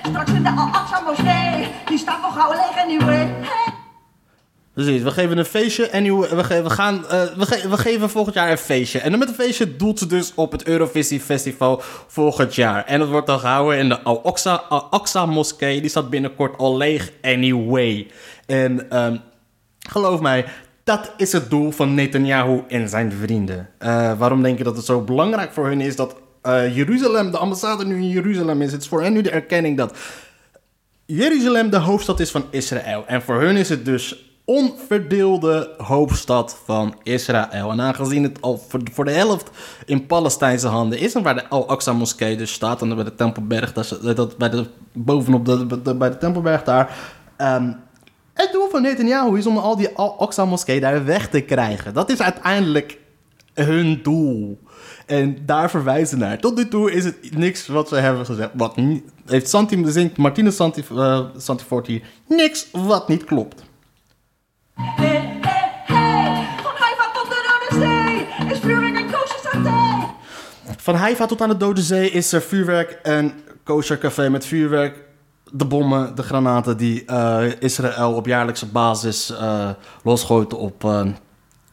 Straks 0.10 0.32
in 0.32 0.44
de 0.44 0.50
Al-Aqsa 0.50 1.00
moskee. 1.06 1.68
Die 1.86 1.98
staat 1.98 2.22
nog 2.22 2.34
gauw 2.34 2.52
leeg 2.52 2.84
anyway. 2.84 3.34
Precies, 4.74 5.02
we 5.02 5.12
geven 5.12 5.38
een 5.38 5.46
feestje 5.46 5.88
en 5.90 6.04
we, 6.20 6.36
we, 6.64 6.70
gaan, 6.70 7.08
eh, 7.08 7.22
we, 7.38 7.46
ge- 7.46 7.70
we 7.70 7.78
geven 7.78 8.10
volgend 8.10 8.36
jaar 8.36 8.52
een 8.52 8.58
feestje. 8.58 9.00
En 9.00 9.20
met 9.20 9.28
een 9.28 9.34
feestje 9.36 9.76
doelt 9.76 10.00
ze 10.00 10.08
dus 10.08 10.32
op 10.36 10.52
het 10.52 10.64
Eurovisie 10.64 11.20
Festival 11.20 11.82
volgend 12.08 12.56
jaar. 12.56 12.86
En 12.86 13.00
dat 13.00 13.10
wordt 13.10 13.28
dan 13.28 13.40
gehouden 13.40 13.78
in 13.80 13.90
de 13.90 14.02
Al-Aqsa 14.02 14.64
Al-Aqsa 14.70 15.26
moskee. 15.26 15.82
Die 15.82 15.90
staat 15.90 16.10
binnenkort 16.10 16.58
al 16.58 16.78
leeg 16.78 17.12
anyway. 17.22 18.08
En 18.46 18.90
ehm, 18.90 19.18
geloof 19.90 20.20
mij, 20.20 20.46
dat 20.84 21.14
is 21.18 21.32
het 21.32 21.50
doel 21.50 21.72
van 21.72 21.94
Netanyahu 21.94 22.64
en 22.68 22.90
zijn 22.90 23.12
vrienden. 23.12 23.70
Eh, 23.78 24.12
waarom 24.18 24.42
denk 24.44 24.58
je 24.58 24.64
dat 24.64 24.76
het 24.76 24.86
zo 24.86 25.02
belangrijk 25.02 25.52
voor 25.54 25.66
hun 25.68 25.82
is 25.82 25.96
dat 25.96 26.16
eh, 26.48 26.76
Jeruzalem, 26.76 27.32
de 27.32 27.38
ambassade 27.38 27.86
nu 27.86 27.96
in 27.96 28.10
Jeruzalem 28.10 28.62
is? 28.62 28.72
Het 28.72 28.82
is 28.82 28.88
voor 28.88 29.02
hen 29.02 29.14
nu 29.14 29.22
de 29.22 29.30
erkenning 29.30 29.78
dat 29.78 29.98
Jeruzalem 31.06 31.70
de 31.70 31.78
hoofdstad 31.78 32.20
is 32.20 32.32
van 32.32 32.46
Israël. 32.50 33.04
En 33.08 33.22
voor 33.22 33.42
hun 33.42 33.56
is 33.56 33.70
het 33.70 33.86
dus 33.86 34.26
onverdeelde 34.46 35.74
hoofdstad 35.78 36.58
van 36.66 36.96
Israël. 37.04 37.72
En 37.72 37.82
aangezien 37.82 38.24
het 38.24 38.42
al 38.42 38.58
voor, 38.94 39.06
de 39.06 39.12
helft 39.12 39.50
in 39.86 40.06
Palestijnse 40.06 40.68
handen 40.68 41.00
is... 41.00 41.14
en 41.14 41.24
waar 41.24 41.36
de 41.36 41.48
Al-Aqsa 41.48 41.94
moskee 41.94 42.38
dus 42.38 42.54
staat... 42.54 42.82
en 42.82 42.96
bij 42.96 43.04
de 43.04 43.16
Tempelberg, 43.16 43.74
dat, 43.74 44.00
dat, 44.16 44.38
bij 44.38 44.50
de, 44.50 44.66
bovenop 44.94 45.46
de, 45.46 45.96
bij 45.96 46.10
de 46.10 46.18
Tempelberg 46.18 46.64
daar... 46.64 46.98
ehm, 47.38 47.72
het 48.34 48.50
doel 48.52 48.70
van 48.70 48.82
Netanyahu 48.82 49.38
is 49.38 49.48
om 49.48 49.58
al 49.58 49.76
die 49.76 49.90
Al-Aqsa 49.90 50.46
moskee 50.46 50.80
daar 50.80 51.06
weg 51.06 51.30
te 51.30 51.42
krijgen. 51.42 51.94
Dat 51.94 52.10
is 52.10 52.22
uiteindelijk 52.22 53.00
hun 53.54 54.00
doel. 54.04 54.60
En 55.06 55.38
daar 55.46 55.70
verwijzen 55.70 56.20
naar. 56.20 56.40
Tot 56.40 56.56
nu 56.56 56.68
toe 56.68 56.92
is 56.92 57.06
het 57.06 57.38
niks 57.38 57.68
wat 57.68 57.88
ze 57.88 57.96
hebben 57.96 58.26
gezegd. 58.26 58.50
Wat 58.54 58.76
niet, 58.76 59.04
heeft 59.26 59.50
Santi, 59.50 59.84
zingt 59.86 60.18
Martine 60.18 60.52
Santi, 60.52 60.84
Santiforti 61.38 62.04
niks 62.28 62.68
wat 62.72 63.08
niet 63.08 63.24
klopt. 63.24 63.64
Hey, 64.74 65.38
hey, 65.42 65.72
hey. 65.86 66.48
Van 66.64 66.76
Haifa 66.76 67.12
tot 67.14 67.30
de 67.30 67.40
Rode 67.48 67.86
Zee. 67.86 68.50
Is 68.52 68.60
vuurwerk 68.60 68.96
en 68.96 69.06
kosher 69.12 69.40
saté. 69.44 70.08
Van 70.78 70.96
Haifa 70.96 71.26
tot 71.26 71.42
aan 71.42 71.50
de 71.50 71.58
Dode 71.58 71.82
Zee 71.82 72.10
is 72.10 72.32
er 72.32 72.42
vuurwerk 72.42 72.92
en 73.04 73.34
kosher 73.64 73.98
café 73.98 74.30
met 74.30 74.46
vuurwerk. 74.46 75.06
De 75.52 75.66
bommen, 75.66 76.16
de 76.16 76.24
granaten 76.24 76.78
die 76.78 77.06
eh, 77.06 77.44
Israël 77.60 78.14
op 78.14 78.26
jaarlijkse 78.26 78.66
basis 78.66 79.32
eh 79.32 79.70
losgooit 80.04 80.54
op, 80.54 80.84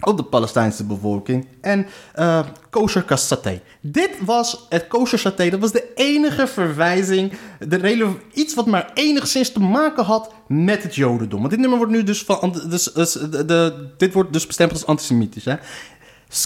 op 0.05 0.17
de 0.17 0.23
Palestijnse 0.23 0.85
bevolking. 0.85 1.47
En 1.61 1.87
eh 2.13 2.41
kosher 2.71 3.05
saté. 3.15 3.61
Dit 3.81 4.11
was 4.25 4.67
het 4.69 4.87
kosher 4.87 5.19
saté. 5.19 5.51
Dat 5.51 5.61
was 5.61 5.73
de 5.73 5.93
enige 5.95 6.47
verwijzing. 6.47 7.33
De 7.59 8.17
iets 8.33 8.55
wat 8.55 8.67
maar 8.67 8.91
enigszins 8.95 9.53
te 9.53 9.61
maken 9.61 10.05
had 10.05 10.33
met 10.49 10.83
het 10.83 10.95
jodendom. 10.95 11.39
Want 11.39 11.51
dit 11.51 11.61
nummer 11.61 11.79
wordt 11.79 11.93
nu 11.93 12.03
dus 12.03 12.23
van... 12.23 12.63
Dus, 12.69 12.85
dus, 12.85 13.13
de, 13.13 13.91
dit 13.97 14.13
wordt 14.13 14.33
dus 14.33 14.47
bestempeld 14.47 14.81
als 14.81 14.89
antisemitisch. 14.89 15.45
Hè? 15.45 15.55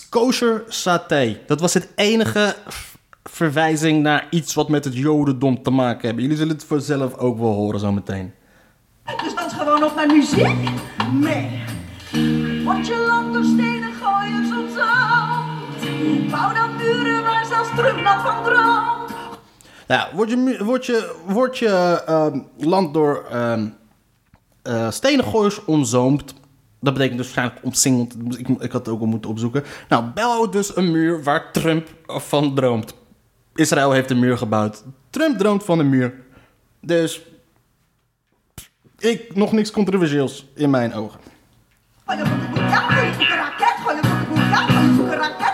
Kosher 0.09 0.65
saté. 0.69 1.41
Dat 1.47 1.61
was 1.61 1.75
het 1.75 1.89
enige 1.95 2.55
verwijzing 3.25 4.03
naar 4.03 4.27
iets 4.31 4.55
wat 4.55 4.69
met 4.69 4.85
het 4.85 4.97
jodendom 4.97 5.63
te 5.63 5.71
maken 5.71 6.07
hebben. 6.07 6.23
Jullie 6.23 6.39
zullen 6.39 6.55
het 6.55 6.65
vanzelf 6.65 7.15
ook 7.15 7.39
wel 7.39 7.53
horen 7.53 7.81
zometeen. 7.81 8.33
Dus 9.23 9.35
dans 9.35 9.53
gewoon 9.53 9.85
op 9.85 9.95
naar 9.95 10.07
muziek. 10.07 10.57
Nee. 11.13 11.68
Word 12.65 12.87
je 12.87 13.05
land 13.07 13.33
door 13.33 13.45
stenen 13.45 13.93
gooiers 13.93 14.51
omzand. 14.51 16.31
Bouw 16.31 16.55
dan 16.55 16.77
muren 16.77 17.23
waar 17.23 17.47
zelfs 17.47 17.69
Trump 17.77 18.07
van 18.07 18.45
droomt. 18.45 19.13
Nou, 19.87 20.15
word 20.15 20.31
je, 20.31 20.65
word 20.65 20.87
je, 20.87 21.15
word 21.27 21.59
je 21.59 22.03
ehm, 22.07 22.41
land 22.57 22.95
door 22.95 23.27
eh, 24.63 24.91
stenen 24.91 25.25
gooiers 25.25 25.65
omzoomd. 25.65 26.35
Dat 26.81 26.93
betekent 26.93 27.19
dus 27.19 27.27
waarschijnlijk 27.27 27.65
omsingeld. 27.65 28.39
Ik, 28.39 28.49
ik 28.49 28.73
had 28.73 28.87
het 28.87 28.89
ook 28.89 29.01
al 29.01 29.07
moeten 29.07 29.31
opzoeken. 29.31 29.65
Nou, 29.89 30.05
bouw 30.05 30.49
dus 30.49 30.77
een 30.77 30.91
muur 30.91 31.23
waar 31.23 31.53
Trump 31.53 31.89
van 32.07 32.55
droomt. 32.55 32.95
Israël 33.55 33.93
heeft 33.93 34.11
een 34.11 34.19
muur 34.19 34.39
gebouwd. 34.39 34.85
Trump 35.11 35.39
droomt 35.39 35.65
van 35.65 35.79
een 35.79 35.89
muur. 35.89 36.15
Dus 36.81 37.23
ik, 38.99 39.35
nog 39.35 39.53
niks 39.53 39.71
controversieels 39.71 40.47
in 40.55 40.71
mijn 40.71 40.95
ogen. 40.95 41.21
Raket. 42.09 42.27
Raket. 45.11 45.49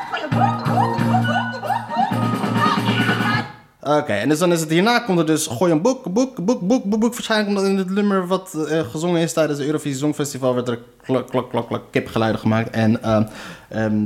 Oké, 3.80 4.12
en 4.12 4.28
dus 4.28 4.38
dan 4.38 4.52
is 4.52 4.60
het 4.60 4.70
hierna 4.70 4.98
komt 4.98 5.18
er 5.18 5.26
dus 5.26 5.46
gooi 5.46 5.72
een 5.72 5.82
boek, 5.82 6.12
boek, 6.12 6.44
boek, 6.44 6.60
boek, 6.60 6.82
boek, 6.88 7.00
boek. 7.00 7.12
Waarschijnlijk 7.12 7.48
omdat 7.48 7.64
in 7.64 7.78
het 7.78 7.90
nummer 7.90 8.26
wat 8.26 8.66
eh, 8.68 8.80
gezongen 8.80 9.20
is 9.20 9.32
tijdens 9.32 9.58
het 9.58 9.66
Eurovisie 9.66 9.98
Songfestival 9.98 10.54
werd 10.54 10.68
er 10.68 10.78
klok, 11.02 11.28
klok, 11.30 11.50
klok, 11.50 11.66
klok, 11.66 11.82
kipgeluiden 11.90 12.40
gemaakt. 12.40 12.70
En, 12.70 13.02
ehm, 13.02 13.24
ehm, 13.68 14.04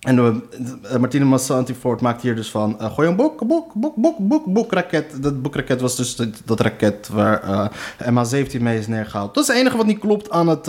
en 0.00 0.18
uh, 0.18 0.96
Martine 0.96 1.24
Massanti-Ford 1.24 2.00
maakt 2.00 2.22
hier 2.22 2.34
dus 2.34 2.50
van 2.50 2.80
eh, 2.80 2.94
gooi 2.94 3.08
een 3.08 3.16
boek, 3.16 3.46
boek, 3.46 3.72
boek, 3.74 3.96
boek, 3.96 4.18
boek, 4.18 4.44
boekraket. 4.44 5.22
Dat 5.22 5.42
boekraket 5.42 5.80
was 5.80 5.96
dus 5.96 6.16
dat, 6.44 6.60
raket 6.60 7.08
waar 7.08 7.42
eh, 7.42 7.68
MH17 8.10 8.60
mee 8.60 8.78
is 8.78 8.86
neergehaald. 8.86 9.34
Dat 9.34 9.42
is 9.42 9.48
het 9.48 9.58
enige 9.58 9.76
wat 9.76 9.86
niet 9.86 9.98
klopt 9.98 10.30
aan 10.30 10.48
het... 10.48 10.68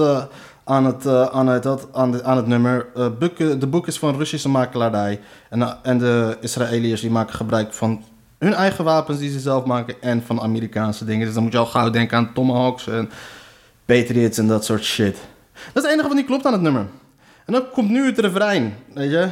aan 0.64 0.86
het, 0.86 1.06
eh, 1.06 1.26
aan 1.26 1.48
het, 1.48 1.94
aan 1.94 2.12
de, 2.12 2.24
aan 2.24 2.38
het 2.38 2.48
nummer. 2.48 2.88
Eh, 2.96 3.08
boeken- 3.20 3.60
de 3.60 3.68
boek 3.68 3.88
is 3.88 4.00
van 4.00 4.16
Russische 4.18 4.50
makelaardij. 4.50 5.20
En, 5.50 5.62
eh, 5.62 5.72
en 5.82 5.98
de 5.98 6.38
Israëliërs 6.42 7.02
die 7.02 7.10
maken 7.12 7.36
gebruik 7.36 7.74
van 7.74 8.04
hun 8.40 8.54
eigen 8.54 8.84
wapens 8.84 9.20
die 9.20 9.32
ze 9.32 9.40
zelf 9.40 9.66
maken. 9.66 9.96
En 10.02 10.24
van 10.26 10.42
Amerikaanse 10.42 11.06
dingen. 11.06 11.26
Dus 11.26 11.34
dan 11.34 11.44
moet 11.44 11.52
je 11.52 11.58
al 11.58 11.66
gauw 11.66 11.90
denken 11.90 12.18
aan 12.18 12.34
Tomahawks 12.34 12.88
en 12.88 13.10
Patriots 13.86 14.38
en 14.38 14.48
dat 14.48 14.66
soort 14.66 14.84
shit. 14.84 15.16
Dat 15.54 15.62
is 15.76 15.82
het 15.84 15.92
enige 15.92 16.08
wat 16.08 16.18
niet 16.18 16.26
klopt 16.26 16.46
aan 16.46 16.54
het 16.54 16.62
nummer. 16.62 16.86
En 17.46 17.54
dan 17.54 17.64
komt 17.72 17.90
nu 17.90 18.06
het 18.06 18.20
refrein, 18.20 18.76
weet 18.94 19.12
je. 19.12 19.30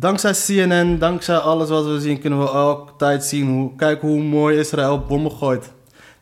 Dankzij 0.00 0.32
CNN, 0.32 0.98
dankzij 0.98 1.36
alles 1.36 1.68
wat 1.68 1.86
we 1.86 2.00
zien, 2.00 2.20
kunnen 2.20 2.38
we 2.38 2.48
altijd 2.48 3.24
zien 3.24 3.48
hoe, 3.48 3.76
kijk 3.76 4.00
hoe 4.00 4.22
mooi 4.22 4.58
Israël 4.58 5.04
bommen 5.08 5.32
gooit. 5.32 5.72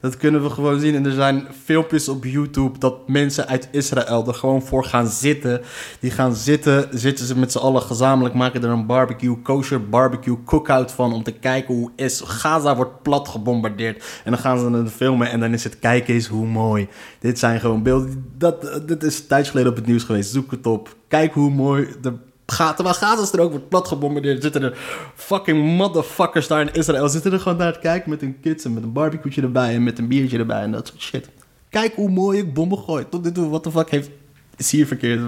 Dat 0.00 0.16
kunnen 0.16 0.42
we 0.42 0.50
gewoon 0.50 0.80
zien. 0.80 0.94
En 0.94 1.06
er 1.06 1.12
zijn 1.12 1.46
filmpjes 1.64 2.08
op 2.08 2.24
YouTube 2.24 2.78
dat 2.78 3.08
mensen 3.08 3.48
uit 3.48 3.68
Israël 3.70 4.26
er 4.26 4.34
gewoon 4.34 4.62
voor 4.62 4.84
gaan 4.84 5.06
zitten. 5.06 5.60
Die 6.00 6.10
gaan 6.10 6.34
zitten, 6.34 6.88
zitten 6.90 7.26
ze 7.26 7.38
met 7.38 7.52
z'n 7.52 7.58
allen 7.58 7.82
gezamenlijk, 7.82 8.34
maken 8.34 8.62
er 8.62 8.70
een 8.70 8.86
barbecue, 8.86 9.42
kosher 9.42 9.88
barbecue 9.88 10.44
cookout 10.44 10.92
van. 10.92 11.12
Om 11.12 11.22
te 11.22 11.32
kijken 11.32 11.74
hoe 11.74 11.90
is, 11.96 12.20
Gaza 12.24 12.76
wordt 12.76 13.02
plat 13.02 13.28
gebombardeerd. 13.28 14.04
En 14.24 14.30
dan 14.30 14.40
gaan 14.40 14.58
ze 14.58 14.70
het 14.70 14.92
filmen 14.92 15.30
en 15.30 15.40
dan 15.40 15.52
is 15.52 15.64
het 15.64 15.78
kijken 15.78 16.14
eens 16.14 16.26
hoe 16.26 16.46
mooi. 16.46 16.88
Dit 17.18 17.38
zijn 17.38 17.60
gewoon 17.60 17.82
beelden. 17.82 18.32
Dat, 18.38 18.82
dit 18.86 19.02
is 19.02 19.24
een 19.28 19.44
geleden 19.44 19.70
op 19.70 19.76
het 19.76 19.86
nieuws 19.86 20.04
geweest. 20.04 20.32
Zoek 20.32 20.50
het 20.50 20.66
op. 20.66 20.96
Kijk 21.08 21.32
hoe 21.32 21.50
mooi 21.50 21.88
de 22.00 22.12
Ga, 22.52 22.72
terwijl 22.72 22.96
Gaza 22.96 23.36
er 23.36 23.40
ook 23.40 23.50
wordt 23.50 23.68
plat 23.68 23.88
gebombardeerd, 23.88 24.42
zitten 24.42 24.62
er 24.62 24.78
fucking 25.14 25.76
motherfuckers 25.76 26.46
daar 26.46 26.60
in 26.60 26.72
Israël. 26.72 27.08
Zitten 27.08 27.32
er 27.32 27.40
gewoon 27.40 27.58
naar 27.58 27.72
te 27.72 27.78
kijken 27.78 28.10
met 28.10 28.20
hun 28.20 28.40
kids 28.40 28.64
en 28.64 28.74
met 28.74 28.82
een 28.82 28.92
barbecueetje 28.92 29.42
erbij 29.42 29.74
en 29.74 29.82
met 29.82 29.98
een 29.98 30.08
biertje 30.08 30.38
erbij 30.38 30.62
en 30.62 30.72
dat 30.72 30.86
soort 30.86 31.00
shit. 31.00 31.28
Kijk 31.68 31.94
hoe 31.94 32.10
mooi 32.10 32.38
ik 32.38 32.54
bommen 32.54 32.78
gooi. 32.78 33.08
Tot 33.08 33.24
dit 33.24 33.34
toe, 33.34 33.48
wat 33.48 33.64
de 33.64 33.70
fuck 33.70 33.90
heeft, 33.90 34.10
is 34.56 34.70
hier 34.70 34.86
verkeerd? 34.86 35.20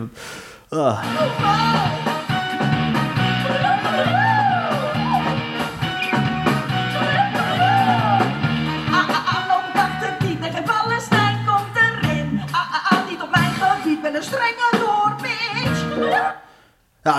Ah, 0.69 1.05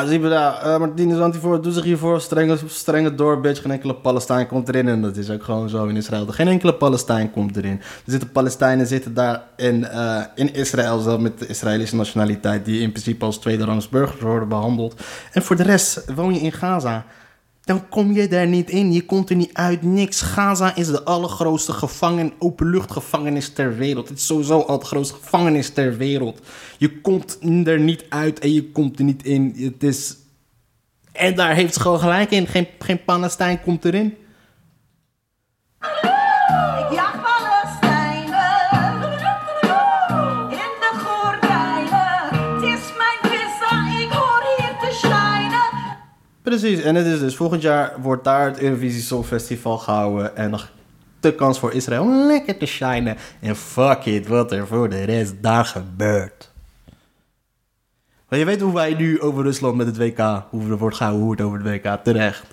Ja, 0.01 0.07
zien 0.07 0.21
we 0.21 0.29
daar. 0.29 0.79
Uh, 0.99 1.21
Antivoor 1.21 1.61
doet 1.61 1.73
zich 1.73 1.83
hiervoor. 1.83 2.21
Strenge, 2.21 2.57
strenge 2.67 3.15
door, 3.15 3.41
bitch. 3.41 3.61
Geen 3.61 3.71
enkele 3.71 3.95
Palestijn 3.95 4.47
komt 4.47 4.67
erin. 4.67 4.87
En 4.87 5.01
dat 5.01 5.17
is 5.17 5.29
ook 5.29 5.43
gewoon 5.43 5.69
zo 5.69 5.85
in 5.85 5.95
Israël. 5.95 6.25
Geen 6.25 6.47
enkele 6.47 6.73
Palestijn 6.73 7.31
komt 7.31 7.57
erin. 7.57 7.79
Er 7.79 8.11
zitten 8.11 8.31
Palestijnen 8.31 8.87
zitten 8.87 9.13
daar 9.13 9.43
in, 9.55 9.87
eh, 9.87 10.21
in 10.35 10.53
Israël, 10.53 10.99
zelf 10.99 11.19
met 11.19 11.39
de 11.39 11.47
Israëlische 11.47 11.95
nationaliteit, 11.95 12.65
die 12.65 12.81
in 12.81 12.91
principe 12.91 13.25
als 13.25 13.37
tweederangs 13.37 13.89
burgers 13.89 14.21
worden 14.21 14.47
behandeld. 14.47 15.01
En 15.31 15.41
voor 15.41 15.55
de 15.55 15.63
rest 15.63 16.05
woon 16.15 16.33
je 16.33 16.39
in 16.39 16.51
Gaza. 16.51 17.05
Dan 17.63 17.89
kom 17.89 18.11
je 18.11 18.27
daar 18.27 18.47
niet 18.47 18.69
in. 18.69 18.93
Je 18.93 19.05
komt 19.05 19.29
er 19.29 19.35
niet 19.35 19.53
uit. 19.53 19.81
Niks. 19.81 20.21
Gaza 20.21 20.75
is 20.75 20.87
de 20.87 21.03
allergrootste 21.03 21.73
gevangen, 21.73 22.33
openluchtgevangenis 22.39 23.49
ter 23.49 23.75
wereld. 23.75 24.09
Het 24.09 24.17
is 24.17 24.25
sowieso 24.25 24.59
al 24.59 24.79
de 24.79 24.85
grootste 24.85 25.15
gevangenis 25.15 25.69
ter 25.69 25.97
wereld. 25.97 26.39
Je 26.77 27.01
komt 27.01 27.37
er 27.65 27.79
niet 27.79 28.05
uit 28.09 28.39
en 28.39 28.53
je 28.53 28.71
komt 28.71 28.99
er 28.99 29.05
niet 29.05 29.23
in. 29.23 29.53
Het 29.57 29.83
is... 29.83 30.15
En 31.11 31.35
daar 31.35 31.55
heeft 31.55 31.73
ze 31.73 31.79
gewoon 31.79 31.99
gelijk 31.99 32.31
in. 32.31 32.47
Geen, 32.47 32.67
geen 32.79 33.03
Palestijn 33.03 33.61
komt 33.61 33.85
erin. 33.85 34.15
Precies. 46.51 46.81
En 46.81 46.95
het 46.95 47.05
is 47.05 47.19
dus 47.19 47.35
volgend 47.35 47.61
jaar 47.61 47.93
wordt 48.01 48.23
daar 48.23 48.45
het 48.45 48.59
Eurovisie 48.59 49.01
Songfestival 49.01 49.77
gehouden. 49.77 50.35
En 50.35 50.49
nog 50.49 50.71
de 51.19 51.35
kans 51.35 51.59
voor 51.59 51.73
Israël 51.73 52.01
om 52.01 52.25
lekker 52.25 52.57
te 52.57 52.65
shinen. 52.65 53.17
En 53.39 53.55
fuck 53.55 54.05
it, 54.05 54.27
wat 54.27 54.51
er 54.51 54.67
voor 54.67 54.89
de 54.89 55.03
rest 55.03 55.33
daar 55.41 55.65
gebeurt. 55.65 56.51
Maar 58.29 58.39
je 58.39 58.45
weet 58.45 58.61
hoe 58.61 58.73
wij 58.73 58.93
nu 58.93 59.21
over 59.21 59.43
Rusland 59.43 59.75
met 59.75 59.87
het 59.87 59.97
WK, 59.97 60.43
hoe 60.49 60.69
er 60.69 60.77
wordt 60.77 60.95
gehouden, 60.95 61.45
over 61.45 61.63
het 61.63 61.67
WK, 61.67 62.03
terecht. 62.03 62.45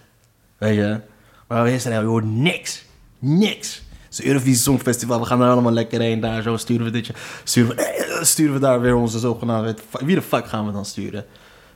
Weet 0.58 0.74
je? 0.74 1.00
Maar 1.48 1.60
over 1.60 1.72
Israël, 1.72 2.00
je 2.00 2.06
hoort 2.06 2.30
niks. 2.30 2.84
Niks. 3.18 3.74
Het 3.74 4.10
is 4.10 4.16
het 4.16 4.26
Eurovisie 4.26 4.56
Songfestival, 4.56 5.20
we 5.20 5.26
gaan 5.26 5.42
er 5.42 5.50
allemaal 5.50 5.72
lekker 5.72 6.00
heen. 6.00 6.20
Daar 6.20 6.42
zo 6.42 6.56
sturen 6.56 6.84
we 6.84 6.90
dit 6.90 7.06
jaar. 7.06 7.16
Sturen 7.44 7.76
we, 7.76 7.82
eh, 7.82 8.22
sturen 8.22 8.54
we 8.54 8.60
daar 8.60 8.80
weer 8.80 8.94
onze 8.94 9.18
zogenaamde... 9.18 9.76
Wie 9.90 10.14
de 10.14 10.22
fuck 10.22 10.46
gaan 10.46 10.66
we 10.66 10.72
dan 10.72 10.84
sturen? 10.84 11.24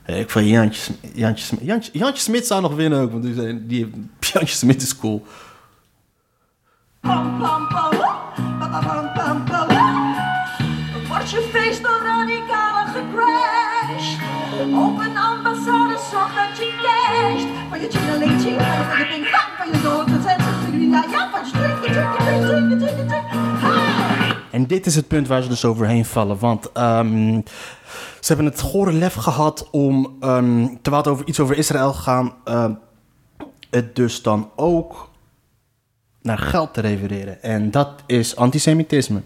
Eh, 0.05 0.19
Ik 0.19 0.29
van 0.29 0.47
Jantje, 0.47 0.93
Jantje, 1.13 1.55
Jantje, 1.61 1.91
Jantje 1.93 2.21
Smit 2.23 2.47
zou 2.47 2.61
nog 2.61 2.75
winnen 2.75 3.01
ook, 3.01 3.11
want 3.11 3.23
die, 3.23 3.65
die, 3.67 3.91
Jantje 4.33 4.55
Smit 4.55 4.81
is 4.81 4.97
cool. 4.97 5.25
Pam. 6.99 7.41
Wordt 11.07 11.29
je 11.31 11.49
feest 11.53 11.83
door 11.83 11.99
radicalen 12.03 12.87
gecrashed? 12.87 14.19
Op 14.61 14.99
een 14.99 15.17
ambassade 15.17 15.97
zorg 16.11 16.33
dat 16.35 16.57
je 16.57 16.67
casht. 16.81 17.47
Van 17.69 17.79
je 17.79 17.87
chingaleetje, 17.89 18.55
van 18.89 19.19
je 19.19 19.27
van 19.57 19.67
je 19.71 19.81
dood, 19.81 20.07
dat 20.07 20.21
zijn 20.23 20.39
ze 20.39 20.89
ja, 20.89 21.05
ja, 21.11 21.29
van 21.31 21.45
je 21.45 21.51
drink, 21.51 21.77
drink, 21.81 22.15
drink, 22.17 22.41
drink, 22.41 22.79
drink, 22.79 23.09
drink. 23.09 23.25
Ha! 23.61 23.62
En 24.53 24.67
dit 24.67 24.85
is 24.85 24.95
het 24.95 25.07
punt 25.07 25.27
waar 25.27 25.41
ze 25.41 25.49
dus 25.49 25.65
overheen 25.65 26.05
vallen. 26.05 26.39
Want 26.39 26.71
ehm, 26.71 27.41
ze 28.19 28.27
hebben 28.27 28.45
het 28.45 28.59
gore 28.61 28.93
lef 28.93 29.13
gehad 29.13 29.67
om, 29.71 30.17
ehm, 30.19 30.67
terwijl 30.81 31.03
het 31.03 31.07
over 31.07 31.27
iets 31.27 31.39
over 31.39 31.57
Israël 31.57 31.93
gaan, 31.93 32.33
ehm, 32.43 32.71
het 33.69 33.95
dus 33.95 34.21
dan 34.21 34.49
ook 34.55 35.09
naar 36.21 36.37
geld 36.37 36.73
te 36.73 36.81
refereren. 36.81 37.43
En 37.43 37.71
dat 37.71 38.03
is 38.05 38.35
antisemitisme. 38.35 39.21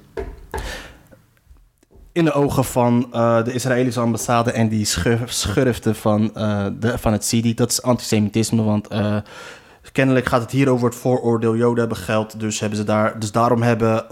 In 2.12 2.26
de 2.26 2.34
ogen 2.34 2.66
van 2.66 3.08
eh, 3.12 3.44
de 3.44 3.54
Israëlische 3.54 4.00
ambassade 4.00 4.52
en 4.52 4.68
die 4.68 4.86
schur- 4.86 5.30
schurften 5.30 5.96
van, 5.96 6.36
eh, 6.36 6.66
de, 6.80 6.98
van 6.98 7.12
het 7.12 7.26
CIDI, 7.26 7.54
dat 7.54 7.72
is 7.72 7.82
antisemitisme. 7.82 8.64
Want 8.64 8.88
eh, 8.88 9.18
kennelijk 9.92 10.26
gaat 10.26 10.42
het 10.42 10.52
hier 10.52 10.70
over 10.70 10.86
het 10.86 10.98
vooroordeel 10.98 11.56
Joden 11.56 11.80
hebben 11.80 11.98
geld. 11.98 12.40
Dus, 12.40 12.60
hebben 12.60 12.78
ze 12.78 12.84
daar, 12.84 13.20
dus 13.20 13.32
daarom 13.32 13.62
hebben, 13.62 14.06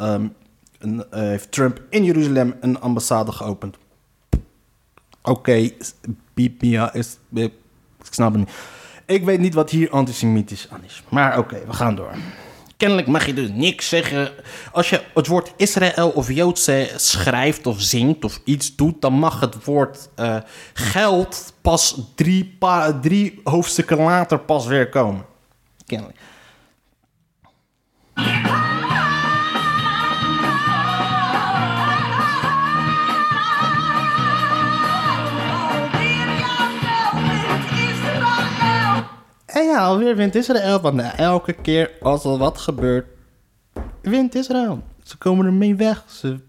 eh, 0.85 1.19
heeft 1.19 1.51
Trump 1.51 1.81
in 1.89 2.03
Jeruzalem 2.03 2.55
een 2.59 2.79
ambassade 2.79 3.31
geopend. 3.31 3.77
Oké, 5.21 5.69
piep, 6.33 6.61
ja, 6.61 6.93
is, 6.93 7.17
ik 7.33 7.51
snap 8.09 8.31
het 8.31 8.39
niet. 8.39 8.51
Ik 9.05 9.23
weet 9.23 9.39
niet 9.39 9.53
wat 9.53 9.69
hier 9.69 9.89
antisemitisch 9.89 10.67
aan 10.69 10.83
is. 10.83 11.03
Maar 11.09 11.37
oké, 11.37 11.65
we 11.65 11.73
gaan 11.73 11.95
door. 11.95 12.11
Kennelijk 12.77 13.07
mag 13.07 13.25
je 13.25 13.33
dus 13.33 13.49
niks 13.49 13.89
zeggen. 13.89 14.31
Als 14.71 14.89
je 14.89 15.01
het 15.13 15.27
woord 15.27 15.53
Israël 15.57 16.09
of 16.09 16.31
Joodse 16.31 16.91
schrijft 16.95 17.67
of 17.67 17.81
zingt 17.81 18.23
of 18.23 18.41
iets 18.43 18.75
doet, 18.75 19.01
dan 19.01 19.13
mag 19.13 19.39
het 19.39 19.63
woord 19.63 20.09
eh, 20.15 20.37
geld 20.73 21.53
pas 21.61 22.01
drie, 22.15 22.57
drie 23.01 23.41
hoofdstukken 23.43 23.97
later 23.97 24.39
pas 24.39 24.65
weer 24.65 24.89
komen. 24.89 25.25
Kennelijk. 25.85 26.17
En 39.55 39.65
ja, 39.65 39.77
alweer 39.77 40.15
wint 40.15 40.35
Israël. 40.35 40.81
Want 40.81 40.95
na 40.95 41.15
elke 41.15 41.53
keer 41.53 41.91
als 42.01 42.23
er 42.23 42.37
wat 42.37 42.57
gebeurt, 42.57 43.07
wint 44.01 44.35
Israël. 44.35 44.83
Ze 45.03 45.17
komen 45.17 45.45
ermee 45.45 45.75
weg. 45.75 46.03
Ze... 46.07 46.39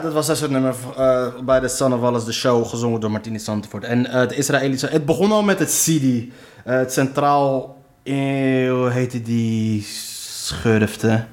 dat 0.00 0.12
was 0.12 0.26
dus 0.26 0.40
het 0.40 0.50
nummer 0.50 0.74
eh, 0.96 1.26
bij 1.44 1.60
de 1.60 1.68
Son 1.68 1.94
of 1.94 2.00
Wallace, 2.00 2.26
de 2.26 2.32
show, 2.32 2.66
gezongen 2.66 3.00
door 3.00 3.10
Martini 3.10 3.38
Zandvoort. 3.38 3.84
En 3.84 4.06
eh, 4.06 4.28
de 4.28 4.34
Israëlische... 4.34 4.86
Het 4.86 5.04
begon 5.04 5.32
al 5.32 5.42
met 5.42 5.58
het 5.58 5.70
CIDI. 5.70 6.32
eh, 6.64 6.74
het 6.74 6.92
Centraal... 6.92 7.76
hoe 8.04 8.88
heette 8.90 9.22
die 9.22 9.82
schurfte? 9.82 11.24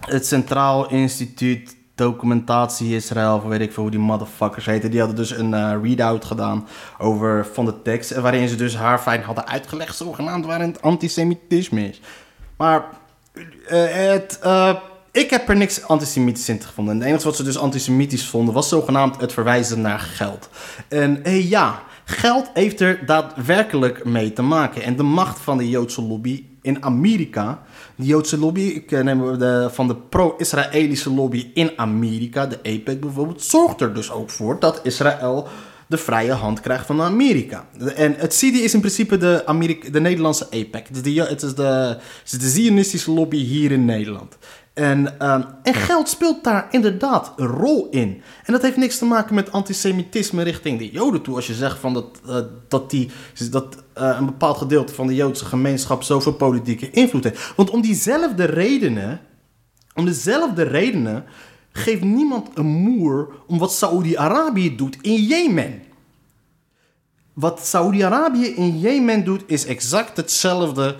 Het 0.00 0.26
Centraal 0.26 0.88
Instituut 0.90 1.76
Documentatie 1.94 2.94
Israël, 2.94 3.36
of 3.36 3.42
weet 3.42 3.60
ik 3.60 3.72
veel 3.72 3.82
hoe 3.82 3.92
die 3.92 4.00
motherfuckers 4.00 4.66
heten. 4.66 4.90
Die 4.90 4.98
hadden 4.98 5.16
dus 5.16 5.30
een 5.30 5.82
readout 5.82 6.24
gedaan 6.24 6.68
over 6.98 7.46
van 7.52 7.64
de 7.64 7.82
tekst. 7.82 8.14
Waarin 8.14 8.48
ze 8.48 8.56
dus 8.56 8.76
haar 8.76 8.98
fijn 8.98 9.22
hadden 9.22 9.46
uitgelegd, 9.46 9.96
zogenaamd, 9.96 10.46
waarin 10.46 10.68
het 10.68 10.82
antisemitisme 10.82 11.88
is. 11.88 12.00
Maar 12.56 12.84
het, 13.66 14.38
ik 15.14 15.30
heb 15.30 15.48
er 15.48 15.56
niks 15.56 15.82
antisemitisch 15.82 16.48
in 16.48 16.62
gevonden. 16.62 16.94
En 16.94 17.00
het 17.00 17.08
enige 17.08 17.24
wat 17.24 17.36
ze 17.36 17.42
dus 17.42 17.58
antisemitisch 17.58 18.26
vonden 18.26 18.54
was 18.54 18.68
zogenaamd 18.68 19.20
het 19.20 19.32
verwijzen 19.32 19.80
naar 19.80 19.98
geld. 19.98 20.48
En 20.88 21.24
eh, 21.24 21.50
ja, 21.50 21.82
geld 22.04 22.50
heeft 22.54 22.80
er 22.80 23.06
daadwerkelijk 23.06 24.04
mee 24.04 24.32
te 24.32 24.42
maken. 24.42 24.82
En 24.82 24.96
de 24.96 25.02
macht 25.02 25.40
van 25.40 25.58
de 25.58 25.68
Joodse 25.68 26.02
lobby 26.02 26.44
in 26.62 26.84
Amerika. 26.84 27.62
De 27.96 28.06
Joodse 28.06 28.38
lobby, 28.38 28.60
ik 28.60 28.92
eh, 28.92 29.02
neem 29.02 29.38
de, 29.38 29.68
van 29.72 29.88
de 29.88 29.96
pro-Israëlische 29.96 31.10
lobby 31.10 31.50
in 31.54 31.70
Amerika, 31.76 32.46
de 32.46 32.58
APEC 32.58 33.00
bijvoorbeeld, 33.00 33.42
zorgt 33.42 33.80
er 33.80 33.94
dus 33.94 34.10
ook 34.10 34.30
voor 34.30 34.60
dat 34.60 34.80
Israël 34.82 35.48
de 35.86 35.96
vrije 35.96 36.32
hand 36.32 36.60
krijgt 36.60 36.86
van 36.86 37.02
Amerika. 37.02 37.66
En 37.96 38.14
het 38.16 38.34
CIDI 38.34 38.62
is 38.62 38.74
in 38.74 38.80
principe 38.80 39.16
de, 39.16 39.42
Amerika, 39.46 39.90
de 39.90 40.00
Nederlandse 40.00 40.44
APEC. 40.44 40.88
Het 40.88 41.28
het 41.28 41.42
is 41.42 41.54
de, 41.54 41.96
het 42.22 42.32
is 42.32 42.38
de 42.38 42.48
Zionistische 42.48 43.10
lobby 43.10 43.36
hier 43.36 43.72
in 43.72 43.84
Nederland. 43.84 44.36
En, 44.74 45.18
ehm, 45.18 45.42
en 45.62 45.74
geld 45.74 46.08
speelt 46.08 46.44
daar 46.44 46.66
inderdaad 46.70 47.32
een 47.36 47.46
rol 47.46 47.88
in. 47.90 48.22
En 48.44 48.52
dat 48.52 48.62
heeft 48.62 48.76
niks 48.76 48.98
te 48.98 49.04
maken 49.04 49.34
met 49.34 49.52
antisemitisme 49.52 50.42
richting 50.42 50.78
de 50.78 50.90
Joden 50.90 51.22
toe. 51.22 51.34
Als 51.34 51.46
je 51.46 51.54
zegt 51.54 51.78
van 51.78 51.94
dat, 51.94 52.20
eh, 52.26 52.36
dat, 52.68 52.90
die, 52.90 53.10
dat 53.50 53.76
eh, 53.92 54.16
een 54.18 54.26
bepaald 54.26 54.56
gedeelte 54.56 54.94
van 54.94 55.06
de 55.06 55.14
Joodse 55.14 55.44
gemeenschap 55.44 56.02
zoveel 56.02 56.32
politieke 56.32 56.90
invloed 56.90 57.24
heeft. 57.24 57.52
Want 57.56 57.70
om 57.70 57.80
diezelfde 57.80 58.44
redenen, 58.44 59.20
om 59.94 60.04
dezelfde 60.04 60.62
redenen, 60.62 61.24
geeft 61.72 62.02
niemand 62.02 62.48
een 62.54 62.66
moer 62.66 63.28
om 63.46 63.58
wat 63.58 63.72
Saoedi-Arabië 63.72 64.76
doet 64.76 64.96
in 65.00 65.22
Jemen. 65.22 65.82
Wat 67.32 67.60
Saudi-Arabië 67.66 68.46
in 68.46 68.78
Jemen 68.78 69.24
doet, 69.24 69.42
is 69.46 69.66
exact 69.66 70.16
hetzelfde. 70.16 70.96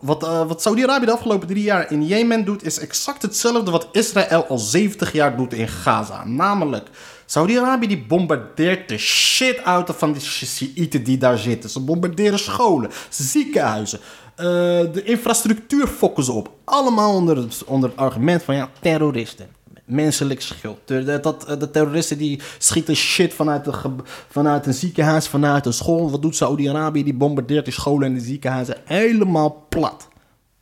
Wat, 0.00 0.22
eh, 0.22 0.46
wat 0.46 0.62
Saudi-Arabië 0.62 1.04
de 1.04 1.12
afgelopen 1.12 1.48
drie 1.48 1.62
jaar 1.62 1.92
in 1.92 2.06
Jemen 2.06 2.44
doet, 2.44 2.64
is 2.64 2.78
exact 2.78 3.22
hetzelfde 3.22 3.70
wat 3.70 3.88
Israël 3.92 4.46
al 4.46 4.58
70 4.58 5.12
jaar 5.12 5.36
doet 5.36 5.52
in 5.52 5.68
Gaza. 5.68 6.24
Namelijk, 6.24 6.88
Saudi-Arabië 7.26 7.86
die 7.86 8.04
bombardeert 8.06 8.88
de 8.88 8.98
shit 8.98 9.64
out 9.64 9.92
van 9.96 10.12
die 10.12 10.22
Shiiten 10.22 11.04
die 11.04 11.18
daar 11.18 11.38
zitten. 11.38 11.70
Ze 11.70 11.80
bombarderen 11.80 12.38
scholen, 12.38 12.90
ziekenhuizen. 13.08 14.00
eh, 14.36 14.44
de 14.92 15.02
infrastructuur 15.04 15.86
fokken 15.86 16.24
ze 16.24 16.32
op. 16.32 16.50
Allemaal 16.64 17.14
onder 17.14 17.36
het, 17.36 17.64
onder 17.64 17.88
het 17.88 17.98
argument 17.98 18.42
van 18.42 18.54
ja, 18.54 18.70
terroristen 18.80 19.55
menselijk 19.86 20.40
schuld. 20.40 20.78
De, 20.84 21.04
de, 21.04 21.56
de 21.58 21.70
terroristen 21.70 22.18
die 22.18 22.40
schieten 22.58 22.96
shit 22.96 23.34
vanuit, 23.34 23.64
de, 23.64 23.72
ge- 23.72 23.94
vanuit 24.28 24.66
een 24.66 24.74
ziekenhuis, 24.74 25.28
vanuit 25.28 25.66
een 25.66 25.72
school. 25.72 26.10
Wat 26.10 26.22
doet 26.22 26.36
Saudi-Arabië? 26.36 27.04
Die 27.04 27.14
bombardeert 27.14 27.64
die 27.64 27.74
scholen 27.74 28.08
en 28.08 28.14
de 28.14 28.20
ziekenhuizen 28.20 28.76
helemaal 28.84 29.66
plat. 29.68 30.08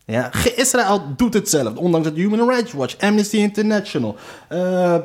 Ja, 0.06 0.30
Israël 0.56 1.02
doet 1.16 1.34
hetzelfde, 1.34 1.80
ondanks 1.80 2.06
het 2.06 2.16
Human 2.16 2.48
Rights 2.48 2.72
Watch, 2.72 2.98
Amnesty 2.98 3.36
International. 3.36 4.16
eh, 4.48 4.94
eh, 4.94 5.02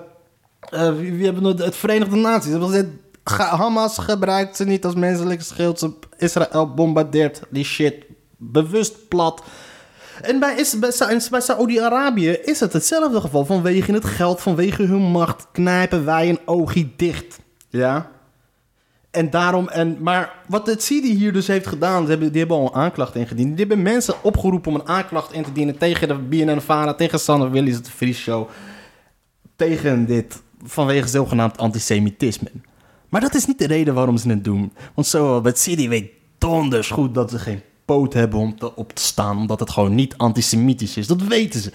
wie, 0.98 1.14
wie 1.14 1.26
hebben 1.26 1.44
het, 1.44 1.60
het 1.60 1.76
Verenigde 1.76 2.16
Naties. 2.16 2.54
Hamas 3.24 3.98
gebruikt 3.98 4.56
ze 4.56 4.66
niet 4.66 4.86
als 4.86 4.96
menselijk 4.96 5.42
schild. 5.42 5.90
Israël 6.18 6.74
bombardeert 6.74 7.42
die 7.50 7.64
shit 7.64 7.96
bewust 8.38 9.08
plat. 9.08 9.42
En 10.22 10.40
bij, 10.40 10.56
is, 10.56 10.80
bij, 10.80 11.22
bij 11.30 11.42
Saoedi-Arabië 11.42 12.30
is 12.30 12.60
het 12.60 12.74
hetzelfde 12.74 13.22
geval. 13.22 13.46
Vanwege 13.46 13.92
het 13.92 14.06
geld, 14.06 14.42
vanwege 14.42 14.84
hun 14.84 15.02
macht, 15.02 15.48
knijpen 15.52 16.06
wij 16.06 16.30
een 16.30 16.40
oogje 16.46 16.88
dicht. 16.96 17.40
Ja? 17.70 18.12
En 19.12 19.30
daarom, 19.30 19.68
en, 19.68 19.98
maar 20.00 20.34
wat 20.48 20.68
het 20.68 20.84
CIDI 20.84 21.16
hier 21.16 21.34
dus 21.34 21.48
heeft 21.48 21.68
gedaan, 21.68 22.04
ze 22.04 22.10
hebben, 22.10 22.32
die 22.32 22.40
hebben 22.40 22.58
al 22.58 22.66
een 22.66 22.74
aanklacht 22.74 23.16
ingediend. 23.16 23.58
Die 23.58 23.66
hebben 23.66 23.82
mensen 23.82 24.24
opgeroepen 24.24 24.72
om 24.72 24.80
een 24.80 24.88
aanklacht 24.88 25.34
in 25.34 25.44
te 25.44 25.52
dienen 25.52 25.78
tegen 25.78 26.08
de 26.08 26.16
BNN-Vara, 26.16 26.94
tegen 26.94 27.20
Sanne 27.20 27.50
Willis, 27.50 27.76
het 27.76 27.90
Vries 27.90 28.20
Show. 28.20 28.50
Tegen 29.56 30.06
dit, 30.06 30.42
vanwege 30.64 31.08
zogenaamd 31.08 31.58
antisemitisme. 31.58 32.52
Maar 33.10 33.22
dat 33.22 33.36
is 33.36 33.46
niet 33.46 33.60
de 33.60 33.68
reden 33.68 33.94
waarom 33.94 34.18
ze 34.18 34.30
het 34.30 34.44
doen. 34.44 34.74
Want 34.94 35.08
zo, 35.08 35.44
het 35.44 35.60
CIDI 35.60 35.90
weet 35.90 36.12
donders 36.38 36.90
goed 36.90 37.14
dat 37.14 37.30
ze 37.30 37.40
geen 37.40 37.62
poot 37.90 38.14
hebben 38.14 38.40
om 38.40 38.58
te, 38.58 38.76
op 38.76 38.94
te 38.94 39.02
staan, 39.02 39.38
omdat 39.38 39.60
het 39.60 39.70
gewoon 39.70 39.96
niet 39.96 40.18
antisemitisch 40.18 40.98
is. 40.98 41.08
Dat 41.08 41.22
weten 41.22 41.60
ze. 41.60 41.72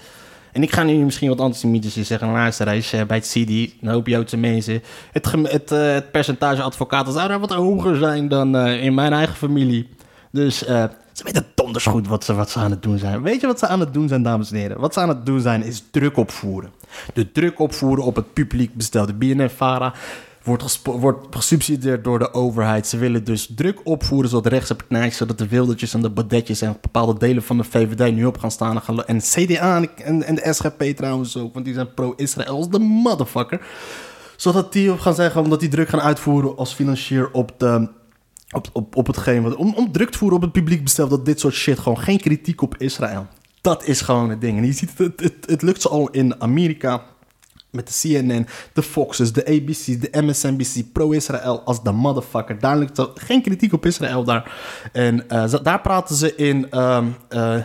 En 0.51 0.63
ik 0.63 0.73
ga 0.73 0.83
nu 0.83 0.93
misschien 0.93 1.29
wat 1.29 1.39
antisemitisch 1.39 1.97
is 1.97 2.07
zeggen. 2.07 2.31
Luister 2.31 2.67
eens, 2.67 2.93
eh, 2.93 3.05
bij 3.05 3.17
het 3.17 3.27
CD, 3.27 3.49
een 3.81 3.89
hoop 3.89 4.07
Joodse 4.07 4.37
mensen. 4.37 4.83
Het, 5.11 5.31
het, 5.31 5.71
eh, 5.71 5.93
het 5.93 6.11
percentage 6.11 6.61
advocaten 6.61 7.13
zou 7.13 7.27
daar 7.27 7.39
wat 7.39 7.53
hoger 7.53 7.95
zijn 7.95 8.27
dan 8.27 8.55
eh, 8.55 8.83
in 8.83 8.93
mijn 8.93 9.13
eigen 9.13 9.35
familie. 9.35 9.89
Dus 10.31 10.65
eh, 10.65 10.83
ze 11.11 11.23
weten 11.23 11.45
donders 11.55 11.85
goed 11.85 12.07
wat 12.07 12.23
ze, 12.23 12.33
wat 12.33 12.49
ze 12.49 12.59
aan 12.59 12.71
het 12.71 12.83
doen 12.83 12.97
zijn. 12.97 13.21
Weet 13.21 13.41
je 13.41 13.47
wat 13.47 13.59
ze 13.59 13.67
aan 13.67 13.79
het 13.79 13.93
doen 13.93 14.07
zijn, 14.07 14.23
dames 14.23 14.51
en 14.51 14.57
heren? 14.57 14.79
Wat 14.79 14.93
ze 14.93 14.99
aan 14.99 15.09
het 15.09 15.25
doen 15.25 15.39
zijn, 15.39 15.63
is 15.63 15.83
druk 15.91 16.17
opvoeren. 16.17 16.71
De 17.13 17.31
druk 17.31 17.59
opvoeren 17.59 18.03
op 18.03 18.15
het 18.15 18.33
publiek 18.33 18.73
bestelde 18.73 19.13
BNN-Vara 19.13 19.93
wordt, 20.45 20.81
wordt 20.83 21.35
gesubsidieerd 21.35 22.03
door 22.03 22.19
de 22.19 22.33
overheid. 22.33 22.87
Ze 22.87 22.97
willen 22.97 23.23
dus 23.23 23.51
druk 23.55 23.79
opvoeren 23.83 24.29
zodat 24.29 24.51
rechtse 24.51 24.75
partijen, 24.75 25.11
zodat 25.11 25.37
de 25.37 25.47
wildertjes 25.47 25.93
en 25.93 26.01
de 26.01 26.09
badetjes 26.09 26.61
en 26.61 26.77
bepaalde 26.81 27.19
delen 27.19 27.43
van 27.43 27.57
de 27.57 27.63
VVD 27.63 28.13
nu 28.13 28.25
op 28.25 28.37
gaan 28.37 28.51
staan. 28.51 29.05
En, 29.05 29.19
CDA 29.19 29.83
en, 29.95 30.23
en, 30.23 30.35
de 30.35 30.53
SGP 30.53 30.83
trouwens 30.83 31.37
ook, 31.37 31.53
want 31.53 31.65
die 31.65 31.73
zijn 31.73 31.93
pro-Israël 31.93 32.55
als 32.55 32.69
de 32.69 32.79
motherfucker. 32.79 33.67
Zodat 34.35 34.73
die 34.73 34.91
op 34.91 34.99
gaan 34.99 35.15
zeggen, 35.15 35.41
omdat 35.41 35.59
die 35.59 35.69
druk 35.69 35.89
gaan 35.89 36.01
uitvoeren 36.01 36.57
als 36.57 36.73
financier 36.73 37.31
op 37.31 37.51
de... 37.57 37.89
Op, 38.51 38.69
op, 38.73 38.95
op 38.95 39.07
hetgeen 39.07 39.43
wat, 39.43 39.55
om, 39.55 39.73
om 39.75 39.91
druk 39.91 40.09
te 40.09 40.17
voeren 40.17 40.37
op 40.37 40.43
het 40.43 40.51
publiek 40.51 40.83
besteld 40.83 41.09
dat 41.09 41.25
dit 41.25 41.39
soort 41.39 41.53
shit 41.53 41.79
gewoon 41.79 41.99
geen 41.99 42.19
kritiek 42.19 42.61
op 42.61 42.75
Israël. 42.77 43.27
Dat 43.61 43.85
is 43.85 44.01
gewoon 44.01 44.29
het 44.29 44.41
ding. 44.41 44.57
En 44.57 44.65
je 44.65 44.71
ziet 44.71 44.89
het, 44.97 44.99
het, 44.99 45.19
het, 45.19 45.45
het 45.45 45.61
lukt 45.61 45.81
ze 45.81 45.89
al 45.89 46.09
in 46.09 46.41
Amerika 46.41 47.03
met 47.75 47.87
de 47.87 47.93
CNN, 48.01 48.47
de 48.73 48.83
Foxes, 48.83 49.33
de 49.33 49.45
ABC's, 49.45 49.99
de 49.99 50.21
MSNBC, 50.21 50.91
pro-Israël 50.93 51.61
als 51.61 51.83
de 51.83 51.91
motherfucker. 51.91 52.57
Er 52.59 52.89
geen 53.15 53.41
kritiek 53.41 53.73
op 53.73 53.85
Israël 53.85 54.23
daar. 54.23 54.53
En 54.91 55.29
eh, 55.29 55.53
daar 55.63 55.81
praten 55.81 56.15
ze 56.15 56.35
in... 56.35 56.69
ehm, 56.71 57.05
eh, 57.29 57.57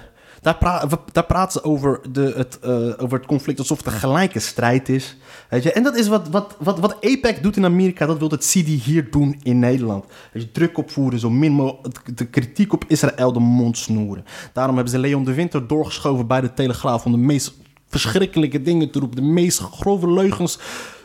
daar, 1.13 1.27
praten 1.27 1.51
ze 1.51 1.63
over, 1.63 2.01
de, 2.13 2.33
het, 2.37 2.59
eh, 2.59 3.03
over 3.05 3.19
het 3.19 3.27
conflict 3.27 3.59
alsof 3.59 3.77
het 3.77 3.87
een 3.87 3.93
gelijke 3.93 4.39
strijd 4.39 4.89
is. 4.89 5.17
Weet 5.49 5.63
je? 5.63 5.73
En 5.73 5.83
dat 5.83 5.97
is 5.97 6.09
wat, 6.09 6.29
wat, 6.29 6.57
wat, 6.59 6.79
wat 6.79 6.95
APEC 6.95 7.43
doet 7.43 7.57
in 7.57 7.65
Amerika, 7.65 8.07
dat 8.07 8.19
wil 8.19 8.31
het 8.31 8.47
CD 8.47 8.67
hier 8.67 9.11
doen 9.11 9.41
in 9.43 9.59
Nederland. 9.59 10.05
Druk 10.53 10.79
opvoeren, 10.79 11.19
zo 11.19 11.31
min 11.31 11.53
mogelijk 11.53 12.17
de 12.19 12.27
kritiek 12.27 12.73
op 12.73 12.85
Israël 12.89 13.33
de 13.33 13.41
mond 13.41 13.79
snoeren. 13.79 14.25
Daarom 14.53 14.75
hebben 14.75 14.93
ze 14.93 14.99
Leon 14.99 15.25
de 15.25 15.35
Winter 15.35 15.67
doorgeschoven 15.67 16.27
bij 16.27 16.41
de 16.41 16.55
Telegraaf 16.55 17.05
om 17.05 17.13
de 17.13 17.19
meest 17.19 17.55
verschrikkelijke 17.91 18.63
dingen 18.63 18.91
te 18.91 18.99
roepen, 18.99 19.17
de 19.17 19.31
meest 19.31 19.59
grove 19.59 20.13
leugens 20.13 20.59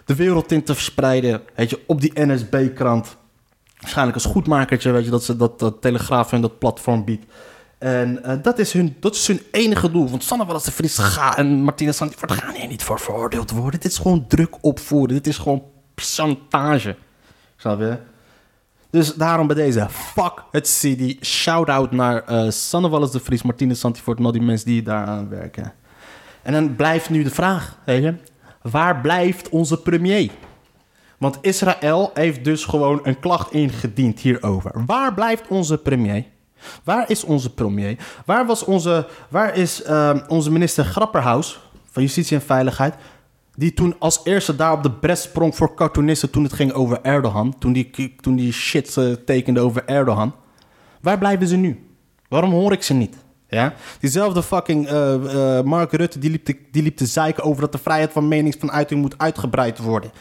de 0.05 0.15
wereld 0.15 0.51
in 0.51 0.63
te 0.63 0.73
verspreiden. 0.73 1.41
Weet 1.55 1.69
je, 1.69 1.81
op 1.87 2.01
die 2.01 2.11
NSB-krant. 2.13 3.17
Waarschijnlijk 3.79 4.17
als 4.17 4.25
goedmakertje, 4.25 4.91
weet 4.91 5.05
je, 5.05 5.11
dat 5.11 5.23
ze 5.23 5.37
dat, 5.37 5.59
dat 5.59 5.81
Telegraaf 5.81 6.31
en 6.31 6.41
dat 6.41 6.59
platform 6.59 7.05
biedt. 7.05 7.25
En 7.77 8.23
eh, 8.23 8.37
dat, 8.41 8.59
is 8.59 8.73
hun, 8.73 8.95
dat 8.99 9.15
is 9.15 9.27
hun 9.27 9.41
enige 9.51 9.91
doel. 9.91 10.09
Want 10.09 10.23
Sanne 10.23 10.45
Wallis 10.45 10.63
de 10.63 10.71
Vries 10.71 10.97
ga, 10.97 11.37
en 11.37 11.47
Martina 11.47 11.91
Santifort 11.91 12.31
gaan 12.31 12.55
hier 12.55 12.67
niet 12.67 12.83
voor 12.83 12.99
veroordeeld 12.99 13.51
worden. 13.51 13.79
Dit 13.79 13.91
is 13.91 13.97
gewoon 13.97 14.27
druk 14.27 14.55
opvoeren. 14.61 15.15
Dit 15.15 15.27
is 15.27 15.37
gewoon 15.37 15.63
chantage. 15.95 16.95
Snap 17.55 17.79
je? 17.79 17.97
Dus 18.89 19.13
daarom 19.13 19.47
bij 19.47 19.55
deze, 19.55 19.87
fuck 19.89 20.43
het 20.51 20.77
CD. 20.79 21.25
Shout-out 21.25 21.91
naar 21.91 22.23
eh 22.23 22.49
Sanne 22.49 23.09
de 23.09 23.19
Vries, 23.19 23.43
Martina 23.43 23.73
Santifort 23.73 24.19
en 24.19 24.25
al 24.25 24.31
die 24.31 24.41
mensen 24.41 24.67
die 24.67 24.81
daaraan 24.81 25.29
werken. 25.29 25.73
En 26.45 26.53
dan 26.53 26.75
blijft 26.75 27.09
nu 27.09 27.23
de 27.23 27.29
vraag, 27.29 27.77
weet 27.85 28.13
waar 28.61 29.01
blijft 29.01 29.49
onze 29.49 29.81
premier? 29.81 30.31
Want 31.17 31.37
Israël 31.41 32.11
heeft 32.13 32.43
dus 32.43 32.65
gewoon 32.65 32.99
een 33.03 33.19
klacht 33.19 33.51
ingediend 33.51 34.19
hierover. 34.19 34.71
Waar 34.85 35.13
blijft 35.13 35.47
onze 35.47 35.77
premier? 35.77 36.25
Waar 36.83 37.09
is 37.09 37.23
onze 37.23 37.53
premier? 37.53 37.97
Waar, 38.25 38.45
was 38.45 38.63
onze, 38.63 39.07
waar 39.29 39.57
is 39.57 39.83
ehm, 39.83 40.19
onze 40.27 40.51
minister 40.51 40.85
Grapperhaus 40.85 41.59
van 41.91 42.03
Justitie 42.03 42.37
en 42.37 42.43
Veiligheid? 42.43 42.95
Die 43.55 43.73
toen 43.73 43.95
als 43.99 44.21
eerste 44.23 44.55
daar 44.55 44.73
op 44.73 44.83
de 44.83 44.91
bres 44.91 45.21
sprong 45.21 45.55
voor 45.55 45.75
cartoonisten 45.75 46.29
toen 46.29 46.43
het 46.43 46.53
ging 46.53 46.71
over 46.71 47.01
Erdogan. 47.01 47.55
Toen 47.59 47.73
die, 47.73 48.15
toen 48.21 48.35
die 48.35 48.53
shit 48.53 48.97
eh, 48.97 49.11
tekende 49.11 49.59
over 49.59 49.85
Erdogan. 49.85 50.33
Waar 51.01 51.17
blijven 51.17 51.47
ze 51.47 51.55
nu? 51.55 51.89
Waarom 52.27 52.51
hoor 52.51 52.71
ik 52.71 52.83
ze 52.83 52.93
niet? 52.93 53.24
Ja? 53.47 53.73
Diezelfde 53.99 54.43
fucking 54.43 54.87
eh, 54.87 55.57
eh, 55.57 55.65
Mark 55.65 55.91
Rutte 55.91 56.19
die 56.19 56.29
liep, 56.29 56.45
te, 56.45 56.57
die 56.71 56.83
liep 56.83 56.99
zeiken 57.03 57.43
over 57.43 57.61
dat 57.61 57.71
de 57.71 57.77
vrijheid 57.77 58.11
van 58.11 58.27
meningsvanuiting 58.27 59.01
moet 59.01 59.17
uitgebreid 59.17 59.79
worden. 59.79 60.11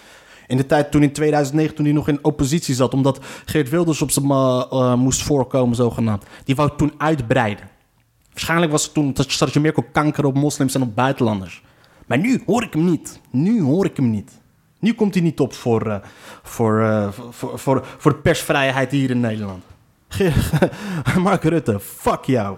In 0.47 0.57
de 0.57 0.67
tijd 0.67 0.91
toen 0.91 1.03
in 1.03 1.13
2009, 1.13 1.75
toen 1.75 1.85
hij 1.85 1.95
nog 1.95 2.09
in 2.09 2.25
oppositie 2.25 2.75
zat, 2.75 2.95
omdat 2.95 3.21
Geert 3.45 3.71
Wilders 3.71 4.03
op 4.03 4.11
zijn 4.11 4.31
eh, 4.31 4.95
moest 4.95 5.23
voorkomen, 5.23 5.77
zogenaamd. 5.77 6.25
Die 6.45 6.55
wou 6.55 6.71
toen 6.77 6.93
uitbreiden. 6.99 7.69
Waarschijnlijk 8.31 8.73
was 8.73 8.85
het 8.85 8.95
toen 8.95 9.13
dat 9.13 9.55
meer 9.55 9.73
kon 9.73 9.85
kanker 9.93 10.25
op 10.25 10.35
moslims 10.35 10.75
en 10.75 10.83
op 10.83 10.95
buitenlanders. 10.95 11.63
Maar 12.07 12.19
nu 12.19 12.43
hoor 12.47 12.63
ik 12.63 12.73
hem 12.73 12.85
niet. 12.85 13.21
Nu 13.31 13.63
hoor 13.63 13.85
ik 13.85 13.97
hem 13.97 14.11
niet. 14.11 14.41
Nu 14.79 14.95
komt 14.95 15.15
hij 15.15 15.23
niet 15.23 15.41
op 15.41 15.55
voor, 15.55 15.87
eh, 15.87 15.97
voor, 16.43 17.13
voor, 17.31 17.59
voor, 17.59 17.87
voor 17.99 18.17
persvrijheid 18.17 18.91
hier 18.91 19.11
in 19.11 19.21
Nederland. 19.21 19.65
Mark 21.19 21.43
Rutte, 21.43 21.81
fuck 21.81 22.25
jou. 22.25 22.57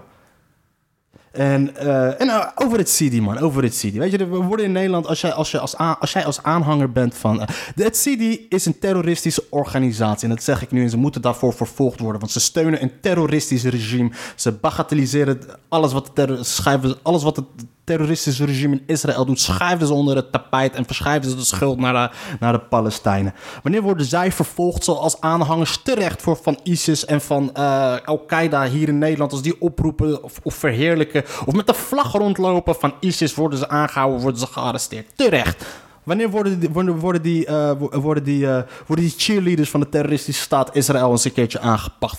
En, 1.36 1.76
eh, 1.76 2.20
en 2.20 2.28
eh, 2.28 2.46
over 2.54 2.78
het 2.78 2.90
CD, 2.96 3.20
man. 3.20 3.38
Over 3.38 3.62
het 3.62 3.74
CD. 3.74 3.92
Weet 3.92 4.10
je, 4.10 4.18
we 4.18 4.36
worden 4.36 4.66
in 4.66 4.72
Nederland, 4.72 5.06
als 5.06 5.20
jij 5.20 5.32
als, 5.32 5.50
je 5.50 5.58
als, 5.58 5.76
als, 5.76 6.12
jij 6.12 6.24
als 6.24 6.42
aanhanger 6.42 6.92
bent 6.92 7.14
van... 7.14 7.36
de- 7.74 7.82
het 7.84 8.00
CD 8.08 8.52
is 8.52 8.66
een 8.66 8.78
terroristische 8.78 9.44
organisatie. 9.50 10.28
En 10.28 10.34
dat 10.34 10.44
zeg 10.44 10.62
ik 10.62 10.70
nu. 10.70 10.82
En 10.82 10.90
ze 10.90 10.96
moeten 10.96 11.22
daarvoor 11.22 11.52
vervolgd 11.54 12.00
worden. 12.00 12.20
Want 12.20 12.32
ze 12.32 12.40
steunen 12.40 12.82
een 12.82 12.92
terroristisch 13.00 13.64
regime. 13.64 14.10
Ze 14.34 14.52
bagatelliseren 14.52 15.40
alles 15.68 15.92
wat, 15.92 16.10
terror, 16.14 16.44
schuiven, 16.44 16.96
alles 17.02 17.22
wat 17.22 17.36
het 17.36 17.46
terroristische 17.86 18.44
regime 18.44 18.74
in 18.74 18.82
Israël 18.86 19.24
doet. 19.24 19.40
Schuiven 19.40 19.86
ze 19.86 19.92
onder 19.92 20.16
het 20.16 20.32
tapijt. 20.32 20.74
En 20.74 20.84
verschuiven 20.86 21.30
ze 21.30 21.36
de 21.36 21.44
schuld 21.44 21.78
naar 21.78 21.92
de, 22.10 22.36
naar 22.40 22.52
de 22.52 22.58
Palestijnen. 22.60 23.34
Wanneer 23.62 23.82
worden 23.82 24.06
zij 24.06 24.32
vervolgd 24.32 24.84
zoals 24.84 25.20
aanhangers 25.20 25.80
terecht 25.82 26.22
voor 26.22 26.38
van 26.42 26.58
ISIS 26.62 27.04
en 27.04 27.20
van 27.20 27.54
eh, 27.54 27.94
Al-Qaeda 28.04 28.66
hier 28.68 28.88
in 28.88 28.98
Nederland? 28.98 29.32
Als 29.32 29.42
die 29.42 29.60
oproepen 29.60 30.22
of, 30.22 30.32
verheerlijken 30.44 31.24
of 31.46 31.54
met 31.54 31.66
de 31.66 31.74
vlag 31.74 32.12
rondlopen 32.12 32.74
van 32.74 32.94
ISIS 33.00 33.34
worden 33.34 33.58
ze 33.58 33.68
aangehouden, 33.68 34.20
worden 34.20 34.40
ze 34.40 34.46
gearresteerd. 34.46 35.06
Terecht. 35.16 35.64
Wanneer 36.02 36.30
worden 36.30 36.60
die, 36.60 36.70
worden, 36.70 36.98
worden, 36.98 37.22
die, 37.22 37.46
eh, 37.46 37.72
wo- 37.78 38.00
worden, 38.00 38.24
die, 38.24 38.46
eh, 38.46 38.62
worden 38.86 39.04
die 39.04 39.14
cheerleaders 39.16 39.70
van 39.70 39.80
de 39.80 39.88
terroristische 39.88 40.42
staat 40.42 40.76
Israël 40.76 41.10
eens 41.10 41.24
een 41.24 41.32
keertje 41.32 41.60
aangepakt? 41.60 42.18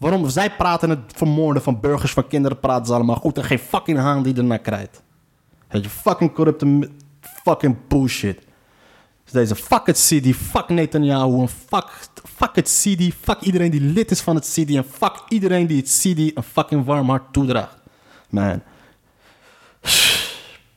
Waarom? 0.00 0.28
Zij 0.28 0.50
praten 0.50 0.90
het 0.90 1.00
vermoorden 1.06 1.62
van 1.62 1.80
burgers, 1.80 2.12
van 2.12 2.26
kinderen, 2.26 2.60
praten 2.60 2.86
ze 2.86 2.92
allemaal 2.92 3.16
goed. 3.16 3.38
En 3.38 3.44
geen 3.44 3.58
fucking 3.58 3.98
haan 3.98 4.22
die 4.22 4.36
ernaar 4.36 4.58
krijgt. 4.58 5.02
Weet 5.68 5.84
je, 5.84 5.90
fucking 5.90 6.32
corrupte, 6.32 6.90
fucking 7.20 7.76
bullshit. 7.88 8.38
Dus 9.24 9.32
deze 9.32 9.54
fuck 9.54 9.86
het 9.86 9.96
CD, 9.96 10.36
fuck 10.36 10.68
Netanyahu 10.68 11.40
en 11.40 11.48
fuck, 11.48 12.08
fuck 12.36 12.54
het 12.54 12.82
CD, 12.82 13.14
fuck 13.20 13.40
iedereen 13.40 13.70
die 13.70 13.80
lid 13.80 14.10
is 14.10 14.20
van 14.20 14.34
het 14.34 14.48
CD 14.52 14.74
en 14.74 14.84
fuck 14.84 15.22
iedereen 15.28 15.66
die 15.66 15.76
het 15.76 15.98
CD 16.02 16.36
een 16.36 16.42
fucking 16.42 16.84
warm 16.84 17.08
hart 17.08 17.32
toedraagt. 17.32 17.76
Man. 18.28 18.62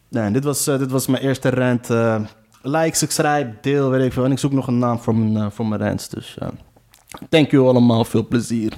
Nee, 0.09 0.31
dit 0.31 0.43
was, 0.43 0.67
eh, 0.67 0.77
dit 0.77 0.91
was 0.91 1.07
mijn 1.07 1.23
eerste 1.23 1.49
rant. 1.49 1.89
eh 1.89 2.21
like, 2.62 2.97
subscribe, 2.97 3.57
deel, 3.62 3.89
weet 3.89 4.05
ik 4.05 4.13
veel. 4.13 4.25
En 4.25 4.31
ik 4.31 4.39
zoek 4.39 4.51
nog 4.51 4.67
een 4.67 4.77
naam 4.77 4.99
voor 4.99 5.15
mijn, 5.15 5.38
eh, 5.45 5.51
voor 5.51 5.67
mijn 5.67 5.81
rants. 5.81 6.09
Dus 6.09 6.38
thank 7.30 7.52
you 7.52 7.67
allemaal, 7.67 8.06
veel 8.06 8.28
plezier. 8.28 8.73